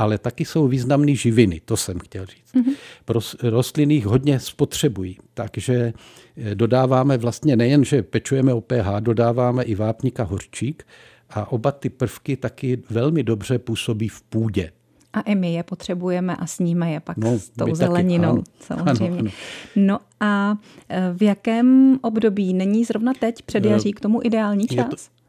ale 0.00 0.18
taky 0.18 0.44
jsou 0.44 0.68
významné 0.68 1.14
živiny, 1.14 1.60
to 1.64 1.76
jsem 1.76 1.98
chtěl 1.98 2.26
říct. 2.26 2.54
Mm-hmm. 2.54 3.50
Rostliny 3.50 3.94
jich 3.94 4.06
hodně 4.06 4.40
spotřebují, 4.40 5.18
takže 5.34 5.92
eh, 6.36 6.54
dodáváme 6.54 7.18
vlastně 7.18 7.56
nejen, 7.56 7.84
že 7.84 8.02
pečujeme 8.02 8.54
o 8.54 8.60
pH, 8.60 9.00
dodáváme 9.00 9.62
i 9.62 9.74
vápník 9.74 10.20
a 10.20 10.24
horčík 10.24 10.86
a 11.30 11.52
oba 11.52 11.72
ty 11.72 11.88
prvky 11.88 12.36
taky 12.36 12.82
velmi 12.90 13.22
dobře 13.22 13.58
působí 13.58 14.08
v 14.08 14.22
půdě. 14.22 14.70
A 15.12 15.20
i 15.20 15.34
my 15.34 15.52
je 15.52 15.62
potřebujeme 15.62 16.36
a 16.36 16.46
sníme 16.46 16.92
je 16.92 17.00
pak 17.00 17.16
no, 17.16 17.38
s 17.38 17.48
tou 17.48 17.74
zeleninou, 17.74 18.36
taky, 18.36 18.50
samozřejmě. 18.60 19.18
Ano, 19.18 19.18
ano. 19.20 19.30
No 19.76 19.98
a 20.20 20.56
e, 20.88 21.12
v 21.12 21.22
jakém 21.22 21.98
období 22.02 22.54
není 22.54 22.84
zrovna 22.84 23.12
teď 23.20 23.42
před 23.42 23.64
jaří 23.64 23.92
k 23.92 24.00
tomu 24.00 24.20
ideální 24.24 24.66
čas? 24.66 24.78
Je 24.78 24.84
to, 24.84 25.19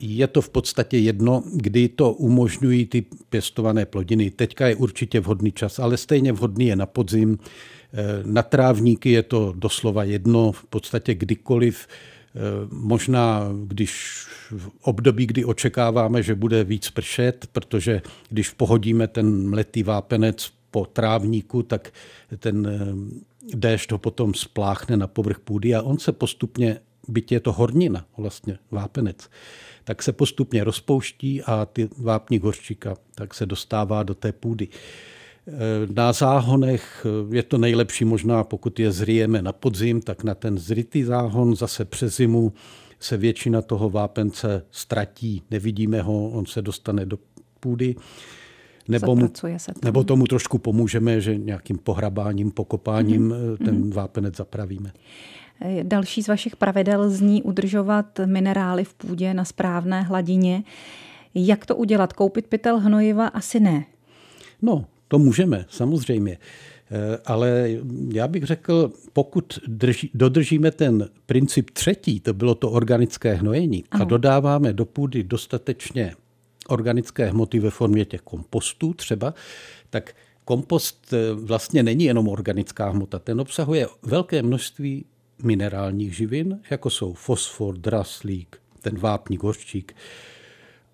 je 0.00 0.26
to 0.26 0.40
v 0.40 0.48
podstatě 0.48 0.98
jedno, 0.98 1.42
kdy 1.52 1.88
to 1.88 2.12
umožňují 2.12 2.86
ty 2.86 3.04
pěstované 3.30 3.86
plodiny. 3.86 4.30
Teďka 4.30 4.66
je 4.66 4.76
určitě 4.76 5.20
vhodný 5.20 5.52
čas, 5.52 5.78
ale 5.78 5.96
stejně 5.96 6.32
vhodný 6.32 6.66
je 6.66 6.76
na 6.76 6.86
podzim. 6.86 7.38
E, 7.38 8.22
na 8.24 8.42
trávníky 8.42 9.10
je 9.10 9.22
to 9.22 9.54
doslova 9.56 10.04
jedno, 10.04 10.52
v 10.52 10.64
podstatě 10.64 11.14
kdykoliv 11.14 11.86
Eh, 12.34 12.68
možná, 12.70 13.48
když 13.66 14.24
v 14.50 14.70
období, 14.82 15.26
kdy 15.26 15.44
očekáváme, 15.44 16.22
že 16.22 16.34
bude 16.34 16.64
víc 16.64 16.90
pršet, 16.90 17.46
protože 17.52 18.02
když 18.28 18.50
pohodíme 18.50 19.08
ten 19.08 19.50
mletý 19.50 19.82
vápenec 19.82 20.52
po 20.70 20.86
trávníku, 20.86 21.62
tak 21.62 21.92
ten 22.38 22.66
eh, 22.66 23.56
déšť 23.56 23.92
ho 23.92 23.98
potom 23.98 24.34
spláchne 24.34 24.96
na 24.96 25.06
povrch 25.06 25.38
půdy 25.38 25.74
a 25.74 25.82
on 25.82 25.98
se 25.98 26.12
postupně, 26.12 26.80
byť 27.08 27.32
je 27.32 27.40
to 27.40 27.52
hornina, 27.52 28.06
vlastně 28.16 28.58
vápenec, 28.70 29.28
tak 29.84 30.02
se 30.02 30.12
postupně 30.12 30.64
rozpouští 30.64 31.42
a 31.42 31.66
ty 31.66 31.88
vápník 31.98 32.42
horčíka 32.42 32.96
tak 33.14 33.34
se 33.34 33.46
dostává 33.46 34.02
do 34.02 34.14
té 34.14 34.32
půdy. 34.32 34.68
Eh, 35.48 35.52
na 35.94 36.12
záhonech 36.12 37.06
eh, 37.06 37.36
je 37.36 37.42
to 37.42 37.58
nejlepší 37.58 38.04
možná, 38.04 38.44
pokud 38.44 38.80
je 38.80 38.92
zrijeme 38.92 39.42
na 39.42 39.52
podzim, 39.52 40.00
tak 40.00 40.24
na 40.24 40.34
ten 40.34 40.58
zrytý 40.58 41.02
záhon 41.02 41.56
zase 41.56 41.84
přes 41.84 42.16
zimu 42.16 42.52
se 43.00 43.16
většina 43.16 43.62
toho 43.62 43.90
vápence 43.90 44.62
ztratí, 44.70 45.42
nevidíme 45.50 46.02
ho, 46.02 46.28
on 46.28 46.46
se 46.46 46.62
dostane 46.62 47.06
do 47.06 47.18
půdy. 47.60 47.94
Nebo, 48.88 49.16
mu, 49.16 49.30
se 49.56 49.72
nebo 49.84 50.04
tomu 50.04 50.26
trošku 50.26 50.58
pomůžeme, 50.58 51.20
že 51.20 51.36
nějakým 51.36 51.78
pohrabáním, 51.78 52.50
pokopáním 52.50 53.30
mm-hmm. 53.30 53.64
ten 53.64 53.74
mhm. 53.74 53.90
vápenec 53.90 54.36
zapravíme. 54.36 54.92
Další 55.82 56.22
z 56.22 56.28
vašich 56.28 56.56
pravidel 56.56 57.10
zní 57.10 57.42
udržovat 57.42 58.20
minerály 58.26 58.84
v 58.84 58.94
půdě 58.94 59.34
na 59.34 59.44
správné 59.44 60.02
hladině. 60.02 60.62
Jak 61.34 61.66
to 61.66 61.76
udělat? 61.76 62.12
Koupit 62.12 62.46
pytel 62.46 62.78
hnojiva? 62.78 63.26
Asi 63.26 63.60
ne. 63.60 63.84
No, 64.62 64.84
to 65.08 65.18
můžeme, 65.18 65.64
samozřejmě. 65.68 66.38
Eh, 66.90 67.18
ale 67.26 67.70
já 68.12 68.28
bych 68.28 68.44
řekl, 68.44 68.92
pokud 69.12 69.58
drží, 69.66 70.10
dodržíme 70.14 70.70
ten 70.70 71.08
princip 71.26 71.70
třetí, 71.70 72.20
to 72.20 72.34
bylo 72.34 72.54
to 72.54 72.70
organické 72.70 73.34
hnojení, 73.34 73.84
ano. 73.90 74.02
a 74.02 74.04
dodáváme 74.04 74.72
do 74.72 74.84
půdy 74.84 75.22
dostatečně 75.22 76.14
organické 76.68 77.30
hmoty 77.30 77.58
ve 77.58 77.70
formě 77.70 78.04
těch 78.04 78.20
kompostů 78.20 78.94
třeba, 78.94 79.34
tak 79.90 80.14
kompost 80.44 81.12
eh, 81.12 81.34
vlastně 81.34 81.82
není 81.82 82.04
jenom 82.04 82.28
organická 82.28 82.90
hmota. 82.90 83.18
Ten 83.18 83.40
obsahuje 83.40 83.86
velké 84.02 84.42
množství 84.42 85.04
minerálních 85.42 86.16
živin, 86.16 86.60
jako 86.70 86.90
jsou 86.90 87.12
fosfor, 87.12 87.78
draslík, 87.78 88.56
ten 88.80 88.98
vápník, 88.98 89.42
horčík 89.42 89.96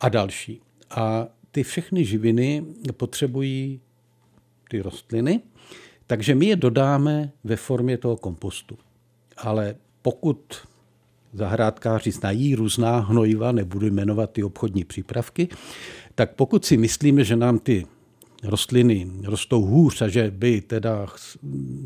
a 0.01 0.09
další. 0.09 0.61
A 0.91 1.27
ty 1.51 1.63
všechny 1.63 2.05
živiny 2.05 2.65
potřebují 2.97 3.81
ty 4.71 4.83
rostliny, 4.83 5.41
takže 6.07 6.35
my 6.35 6.47
je 6.47 6.57
dodáme 6.57 7.33
ve 7.45 7.57
formě 7.57 7.99
toho 7.99 8.17
kompostu. 8.17 8.79
Ale 9.37 9.77
pokud 10.03 10.55
zahrádkáři 11.33 12.11
znají 12.11 12.55
různá 12.55 12.99
hnojiva, 12.99 13.53
nebudu 13.53 13.87
jmenovat 13.87 14.31
ty 14.31 14.43
obchodní 14.43 14.85
přípravky, 14.85 15.49
tak 16.15 16.35
pokud 16.35 16.65
si 16.65 16.77
myslíme, 16.77 17.25
že 17.25 17.37
nám 17.37 17.59
ty 17.59 17.87
rostliny 18.47 19.07
rostou 19.25 19.63
hůř 19.63 20.03
a 20.03 20.09
že 20.09 20.31
by 20.31 20.61
teda 20.61 21.07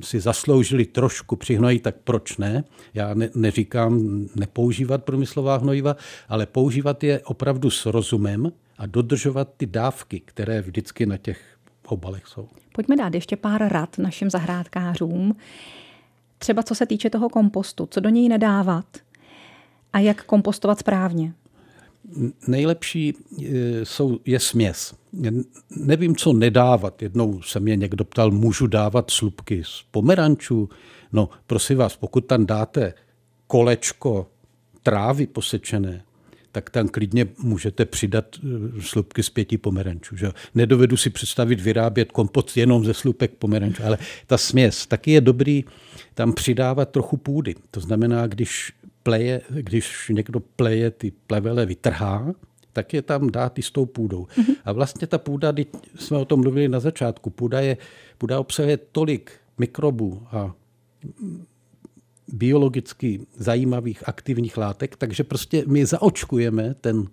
si 0.02 0.20
zasloužili 0.20 0.84
trošku 0.84 1.36
přihnojit, 1.36 1.82
tak 1.82 1.96
proč 2.04 2.36
ne? 2.36 2.64
Já 2.94 3.14
ne, 3.14 3.30
neříkám 3.34 4.00
nepoužívat 4.34 5.04
průmyslová 5.04 5.56
hnojiva, 5.56 5.96
ale 6.28 6.46
používat 6.46 7.04
je 7.04 7.20
opravdu 7.20 7.70
s 7.70 7.86
rozumem 7.86 8.52
a 8.78 8.86
dodržovat 8.86 9.48
ty 9.56 9.66
dávky, 9.66 10.20
které 10.24 10.62
vždycky 10.62 11.06
na 11.06 11.16
těch 11.16 11.40
obalech 11.86 12.26
jsou. 12.26 12.48
Pojďme 12.72 12.96
dát 12.96 13.14
ještě 13.14 13.36
pár 13.36 13.72
rad 13.72 13.98
našim 13.98 14.30
zahrádkářům. 14.30 15.36
Třeba 16.38 16.62
co 16.62 16.74
se 16.74 16.86
týče 16.86 17.10
toho 17.10 17.28
kompostu, 17.28 17.88
co 17.90 18.00
do 18.00 18.08
něj 18.08 18.28
nedávat 18.28 18.86
a 19.92 19.98
jak 19.98 20.24
kompostovat 20.24 20.78
správně. 20.78 21.32
Nejlepší 22.46 23.14
e, 23.14 23.84
jsou, 23.84 24.18
je 24.24 24.40
směs. 24.40 24.94
Nevím, 25.76 26.16
co 26.16 26.32
nedávat. 26.32 27.02
Jednou 27.02 27.42
se 27.42 27.60
mě 27.60 27.76
někdo 27.76 28.04
ptal, 28.04 28.30
můžu 28.30 28.66
dávat 28.66 29.10
slupky 29.10 29.62
z 29.64 29.84
pomerančů? 29.90 30.68
No, 31.12 31.28
prosím 31.46 31.78
vás, 31.78 31.96
pokud 31.96 32.20
tam 32.20 32.46
dáte 32.46 32.94
kolečko 33.46 34.30
trávy 34.82 35.26
posečené, 35.26 36.02
tak 36.52 36.70
tam 36.70 36.88
klidně 36.88 37.26
můžete 37.38 37.84
přidat 37.84 38.24
e, 38.36 38.82
slupky 38.82 39.22
z 39.22 39.30
pěti 39.30 39.58
pomerančů. 39.58 40.16
Že? 40.16 40.32
Nedovedu 40.54 40.96
si 40.96 41.10
představit 41.10 41.60
vyrábět 41.60 42.12
kompost 42.12 42.56
jenom 42.56 42.84
ze 42.84 42.94
slupek 42.94 43.30
pomerančů, 43.30 43.82
ale 43.84 43.98
ta 44.26 44.38
směs 44.38 44.86
taky 44.86 45.10
je 45.10 45.20
dobrý 45.20 45.64
tam 46.14 46.32
přidávat 46.32 46.90
trochu 46.90 47.16
půdy. 47.16 47.54
To 47.70 47.80
znamená, 47.80 48.26
když 48.26 48.72
pleje, 49.02 49.40
když 49.50 50.08
někdo 50.08 50.40
pleje 50.40 50.90
ty 50.90 51.12
plevele 51.26 51.66
vytrhá, 51.66 52.34
tak 52.72 52.94
je 52.94 53.02
tam 53.02 53.30
dát 53.30 53.58
i 53.58 53.62
s 53.62 53.70
tou 53.70 53.86
půdou. 53.86 54.24
Mm-hmm. 54.24 54.54
A 54.64 54.72
vlastně 54.72 55.06
ta 55.06 55.18
půda, 55.18 55.52
když 55.52 55.66
jsme 55.94 56.18
o 56.18 56.24
tom 56.24 56.40
mluvili 56.40 56.68
na 56.68 56.80
začátku, 56.80 57.30
půda, 57.30 57.60
je, 57.60 57.76
půda 58.18 58.40
obsahuje 58.40 58.76
tolik 58.76 59.32
mikrobů 59.58 60.26
a 60.30 60.54
biologicky 62.32 63.26
zajímavých 63.36 64.08
aktivních 64.08 64.56
látek, 64.56 64.96
takže 64.96 65.24
prostě 65.24 65.64
my 65.66 65.86
zaočkujeme 65.86 66.74
ten 66.74 67.08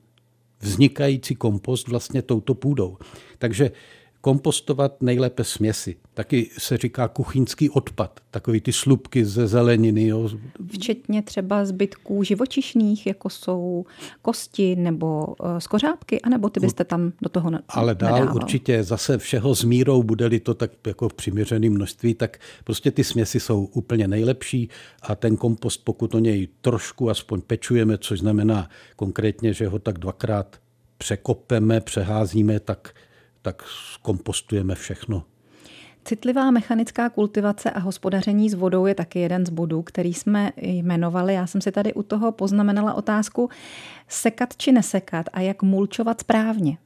vznikající 0.59 1.35
kompost 1.35 1.87
vlastně 1.87 2.21
touto 2.21 2.53
půdou. 2.53 2.97
Takže 3.37 3.71
kompostovat 4.27 5.01
nejlépe 5.01 5.43
směsi. 5.43 5.95
Taky 6.13 6.49
se 6.57 6.77
říká 6.77 7.07
kuchyňský 7.07 7.69
odpad, 7.69 8.19
takový 8.31 8.61
ty 8.61 8.73
slupky 8.73 9.25
ze 9.25 9.47
zeleniny. 9.47 10.07
Jo. 10.07 10.29
Včetně 10.73 11.21
třeba 11.21 11.65
zbytků 11.65 12.23
živočišných, 12.23 13.07
jako 13.07 13.29
jsou 13.29 13.85
kosti 14.21 14.75
nebo 14.75 15.35
eh, 15.43 15.61
skořápky, 15.61 16.21
anebo 16.21 16.49
ty 16.49 16.59
byste 16.59 16.83
tam 16.83 17.11
do 17.21 17.29
toho 17.29 17.49
nedával. 17.49 17.67
Ale 17.69 17.95
dál 17.95 18.13
nedával. 18.13 18.35
určitě 18.35 18.83
zase 18.83 19.17
všeho 19.17 19.55
s 19.55 19.63
mírou, 19.63 20.03
bude-li 20.03 20.39
to 20.39 20.53
tak 20.53 20.71
jako 20.87 21.09
v 21.09 21.13
přiměřeném 21.13 21.73
množství, 21.73 22.13
tak 22.13 22.39
prostě 22.63 22.91
ty 22.91 23.03
směsi 23.03 23.39
jsou 23.39 23.65
úplně 23.65 24.07
nejlepší 24.07 24.69
a 25.01 25.15
ten 25.15 25.37
kompost, 25.37 25.81
pokud 25.83 26.15
o 26.15 26.19
něj 26.19 26.47
trošku 26.61 27.09
aspoň 27.09 27.41
pečujeme, 27.41 27.97
což 27.97 28.19
znamená 28.19 28.69
konkrétně, 28.95 29.53
že 29.53 29.67
ho 29.67 29.79
tak 29.79 29.97
dvakrát 29.97 30.57
překopeme, 30.97 31.81
přeházíme, 31.81 32.59
tak 32.59 32.93
tak 33.47 33.63
kompostujeme 34.01 34.75
všechno. 34.75 35.23
Citlivá 36.05 36.51
mechanická 36.51 37.09
kultivace 37.09 37.71
a 37.71 37.79
hospodaření 37.79 38.49
s 38.49 38.53
vodou 38.53 38.85
je 38.85 38.95
taky 38.95 39.19
jeden 39.19 39.45
z 39.45 39.49
bodů, 39.49 39.81
který 39.81 40.13
jsme 40.13 40.51
jmenovali. 40.57 41.33
Já 41.33 41.47
jsem 41.47 41.61
si 41.61 41.71
tady 41.71 41.93
u 41.93 42.03
toho 42.03 42.31
poznamenala 42.31 42.93
otázku 42.93 43.49
sekat 44.07 44.57
či 44.57 44.71
nesekat 44.71 45.25
a 45.33 45.41
jak 45.41 45.63
mulčovat 45.63 46.19
správně. 46.19 46.77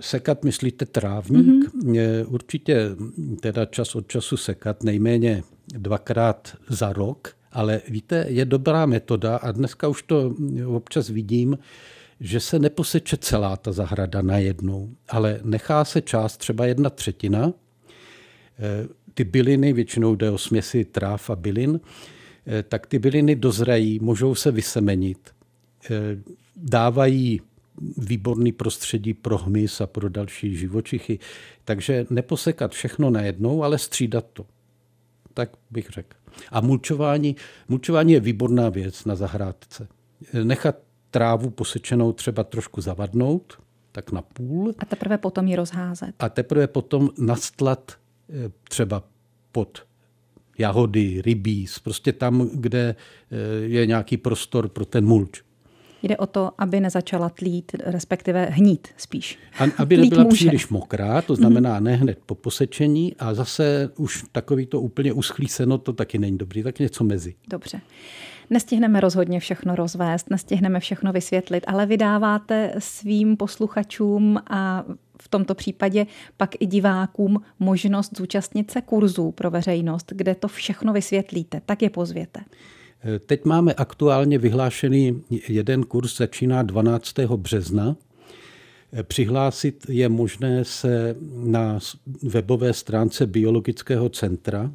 Sekat 0.00 0.44
myslíte 0.44 0.86
trávník? 0.86 1.74
Mm-hmm. 1.74 2.24
Určitě 2.28 2.90
teda 3.40 3.64
čas 3.64 3.94
od 3.94 4.08
času 4.08 4.36
sekat, 4.36 4.82
nejméně 4.82 5.42
dvakrát 5.68 6.56
za 6.68 6.92
rok, 6.92 7.36
ale 7.52 7.80
víte, 7.88 8.24
je 8.28 8.44
dobrá 8.44 8.86
metoda 8.86 9.36
a 9.36 9.52
dneska 9.52 9.88
už 9.88 10.02
to 10.02 10.34
občas 10.66 11.08
vidím, 11.08 11.58
že 12.20 12.40
se 12.40 12.58
neposeče 12.58 13.16
celá 13.16 13.56
ta 13.56 13.72
zahrada 13.72 14.22
najednou, 14.22 14.90
ale 15.08 15.40
nechá 15.42 15.84
se 15.84 16.00
část, 16.00 16.36
třeba 16.36 16.66
jedna 16.66 16.90
třetina. 16.90 17.52
Eh, 18.58 18.88
ty 19.14 19.24
byliny, 19.24 19.72
většinou 19.72 20.14
jde 20.14 20.30
o 20.30 20.38
směsi 20.38 20.84
tráv 20.84 21.30
a 21.30 21.36
bylin, 21.36 21.80
eh, 22.46 22.62
tak 22.62 22.86
ty 22.86 22.98
byliny 22.98 23.36
dozrají, 23.36 23.98
můžou 24.02 24.34
se 24.34 24.50
vysemenit, 24.50 25.30
eh, 25.90 25.90
dávají 26.56 27.40
výborný 27.96 28.52
prostředí 28.52 29.14
pro 29.14 29.38
hmyz 29.38 29.80
a 29.80 29.86
pro 29.86 30.08
další 30.08 30.56
živočichy. 30.56 31.18
Takže 31.64 32.06
neposekat 32.10 32.72
všechno 32.72 33.10
najednou, 33.10 33.64
ale 33.64 33.78
střídat 33.78 34.26
to. 34.32 34.46
Tak 35.34 35.50
bych 35.70 35.90
řekl. 35.90 36.16
A 36.50 36.60
mulčování, 36.60 37.36
mulčování 37.68 38.12
je 38.12 38.20
výborná 38.20 38.68
věc 38.68 39.04
na 39.04 39.16
zahrádce. 39.16 39.88
Nechat 40.42 40.76
trávu 41.10 41.50
posečenou 41.50 42.12
třeba 42.12 42.44
trošku 42.44 42.80
zavadnout, 42.80 43.58
tak 43.92 44.12
na 44.12 44.22
půl. 44.22 44.74
A 44.78 44.84
teprve 44.84 45.18
potom 45.18 45.48
ji 45.48 45.56
rozházet. 45.56 46.14
A 46.18 46.28
teprve 46.28 46.66
potom 46.66 47.10
nastlat 47.18 47.92
eh, 48.28 48.50
třeba 48.68 49.02
pod 49.52 49.82
jahody, 50.58 51.22
rybíz, 51.22 51.78
prostě 51.78 52.12
tam, 52.12 52.50
kde 52.54 52.94
eh, 53.30 53.36
je 53.64 53.86
nějaký 53.86 54.16
prostor 54.16 54.68
pro 54.68 54.84
ten 54.84 55.06
mulč. 55.06 55.42
Jde 56.02 56.16
o 56.16 56.26
to, 56.26 56.50
aby 56.58 56.80
nezačala 56.80 57.28
tlít, 57.28 57.72
respektive 57.84 58.44
hnít 58.44 58.88
spíš. 58.96 59.38
A, 59.58 59.64
aby 59.78 59.96
nebyla 59.96 60.24
může. 60.24 60.34
příliš 60.34 60.68
mokrá, 60.68 61.22
to 61.22 61.36
znamená 61.36 61.78
mm. 61.78 61.84
ne 61.84 61.96
hned 61.96 62.18
po 62.26 62.34
posečení 62.34 63.16
a 63.18 63.34
zase 63.34 63.90
už 63.96 64.24
takový 64.32 64.66
to 64.66 64.80
úplně 64.80 65.12
uschlý 65.12 65.48
seno, 65.48 65.78
to 65.78 65.92
taky 65.92 66.18
není 66.18 66.38
dobrý, 66.38 66.62
tak 66.62 66.78
něco 66.78 67.04
mezi. 67.04 67.34
Dobře. 67.50 67.80
Nestihneme 68.50 69.00
rozhodně 69.00 69.40
všechno 69.40 69.76
rozvést, 69.76 70.30
nestihneme 70.30 70.80
všechno 70.80 71.12
vysvětlit, 71.12 71.64
ale 71.66 71.86
vydáváte 71.86 72.74
svým 72.78 73.36
posluchačům 73.36 74.38
a 74.50 74.84
v 75.22 75.28
tomto 75.28 75.54
případě 75.54 76.06
pak 76.36 76.50
i 76.60 76.66
divákům 76.66 77.42
možnost 77.58 78.16
zúčastnit 78.16 78.70
se 78.70 78.80
kurzů 78.80 79.30
pro 79.30 79.50
veřejnost, 79.50 80.12
kde 80.16 80.34
to 80.34 80.48
všechno 80.48 80.92
vysvětlíte. 80.92 81.60
Tak 81.66 81.82
je 81.82 81.90
pozvěte. 81.90 82.40
Teď 83.26 83.44
máme 83.44 83.74
aktuálně 83.74 84.38
vyhlášený 84.38 85.22
jeden 85.48 85.82
kurz, 85.82 86.16
začíná 86.16 86.62
12. 86.62 87.18
března. 87.18 87.96
Přihlásit 89.02 89.86
je 89.88 90.08
možné 90.08 90.64
se 90.64 91.16
na 91.34 91.78
webové 92.22 92.72
stránce 92.72 93.26
Biologického 93.26 94.08
centra 94.08 94.70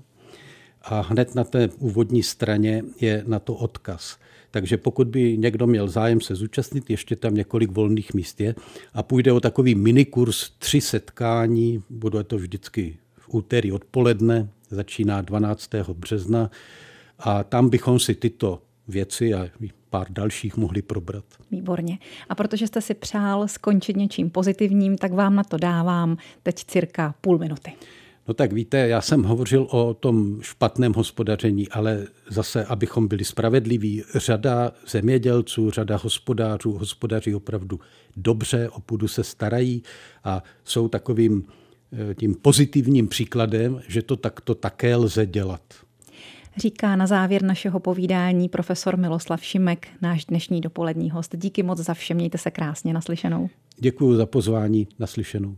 a 0.85 1.01
hned 1.01 1.35
na 1.35 1.43
té 1.43 1.69
úvodní 1.79 2.23
straně 2.23 2.83
je 3.01 3.23
na 3.27 3.39
to 3.39 3.53
odkaz. 3.53 4.17
Takže 4.51 4.77
pokud 4.77 5.07
by 5.07 5.37
někdo 5.37 5.67
měl 5.67 5.87
zájem 5.87 6.21
se 6.21 6.35
zúčastnit, 6.35 6.89
ještě 6.89 7.15
tam 7.15 7.35
několik 7.35 7.71
volných 7.71 8.13
míst 8.13 8.41
je 8.41 8.55
a 8.93 9.03
půjde 9.03 9.31
o 9.31 9.39
takový 9.39 9.75
minikurs, 9.75 10.49
tři 10.57 10.81
setkání, 10.81 11.83
bude 11.89 12.23
to 12.23 12.37
vždycky 12.37 12.97
v 13.17 13.33
úterý 13.33 13.71
odpoledne, 13.71 14.49
začíná 14.69 15.21
12. 15.21 15.69
března 15.93 16.51
a 17.19 17.43
tam 17.43 17.69
bychom 17.69 17.99
si 17.99 18.15
tyto 18.15 18.61
věci 18.87 19.33
a 19.33 19.49
pár 19.89 20.07
dalších 20.09 20.57
mohli 20.57 20.81
probrat. 20.81 21.25
Výborně. 21.51 21.97
A 22.29 22.35
protože 22.35 22.67
jste 22.67 22.81
si 22.81 22.93
přál 22.93 23.47
skončit 23.47 23.95
něčím 23.95 24.29
pozitivním, 24.29 24.97
tak 24.97 25.13
vám 25.13 25.35
na 25.35 25.43
to 25.43 25.57
dávám 25.57 26.17
teď 26.43 26.55
cirka 26.55 27.15
půl 27.21 27.37
minuty. 27.37 27.73
No 28.27 28.33
tak 28.33 28.53
víte, 28.53 28.77
já 28.77 29.01
jsem 29.01 29.23
hovořil 29.23 29.67
o 29.71 29.93
tom 29.93 30.41
špatném 30.41 30.93
hospodaření, 30.93 31.69
ale 31.69 32.07
zase, 32.29 32.65
abychom 32.65 33.07
byli 33.07 33.25
spravedliví, 33.25 34.03
řada 34.15 34.71
zemědělců, 34.87 35.71
řada 35.71 35.99
hospodářů 36.03 36.71
hospodaří 36.71 37.35
opravdu 37.35 37.79
dobře, 38.17 38.69
o 38.69 38.81
půdu 38.81 39.07
se 39.07 39.23
starají 39.23 39.83
a 40.23 40.43
jsou 40.63 40.87
takovým 40.87 41.43
eh, 42.11 42.15
tím 42.15 42.35
pozitivním 42.35 43.07
příkladem, 43.07 43.81
že 43.87 44.01
to 44.01 44.15
takto 44.15 44.55
také 44.55 44.95
lze 44.95 45.25
dělat. 45.25 45.61
Říká 46.57 46.95
na 46.95 47.07
závěr 47.07 47.43
našeho 47.43 47.79
povídání 47.79 48.49
profesor 48.49 48.97
Miloslav 48.97 49.43
Šimek, 49.43 49.87
náš 50.01 50.25
dnešní 50.25 50.61
dopolední 50.61 51.11
host. 51.11 51.35
Díky 51.37 51.63
moc 51.63 51.79
za 51.79 51.93
vše, 51.93 52.13
mějte 52.13 52.37
se 52.37 52.51
krásně 52.51 52.93
naslyšenou. 52.93 53.49
Děkuji 53.79 54.15
za 54.15 54.25
pozvání 54.25 54.87
naslyšenou. 54.99 55.57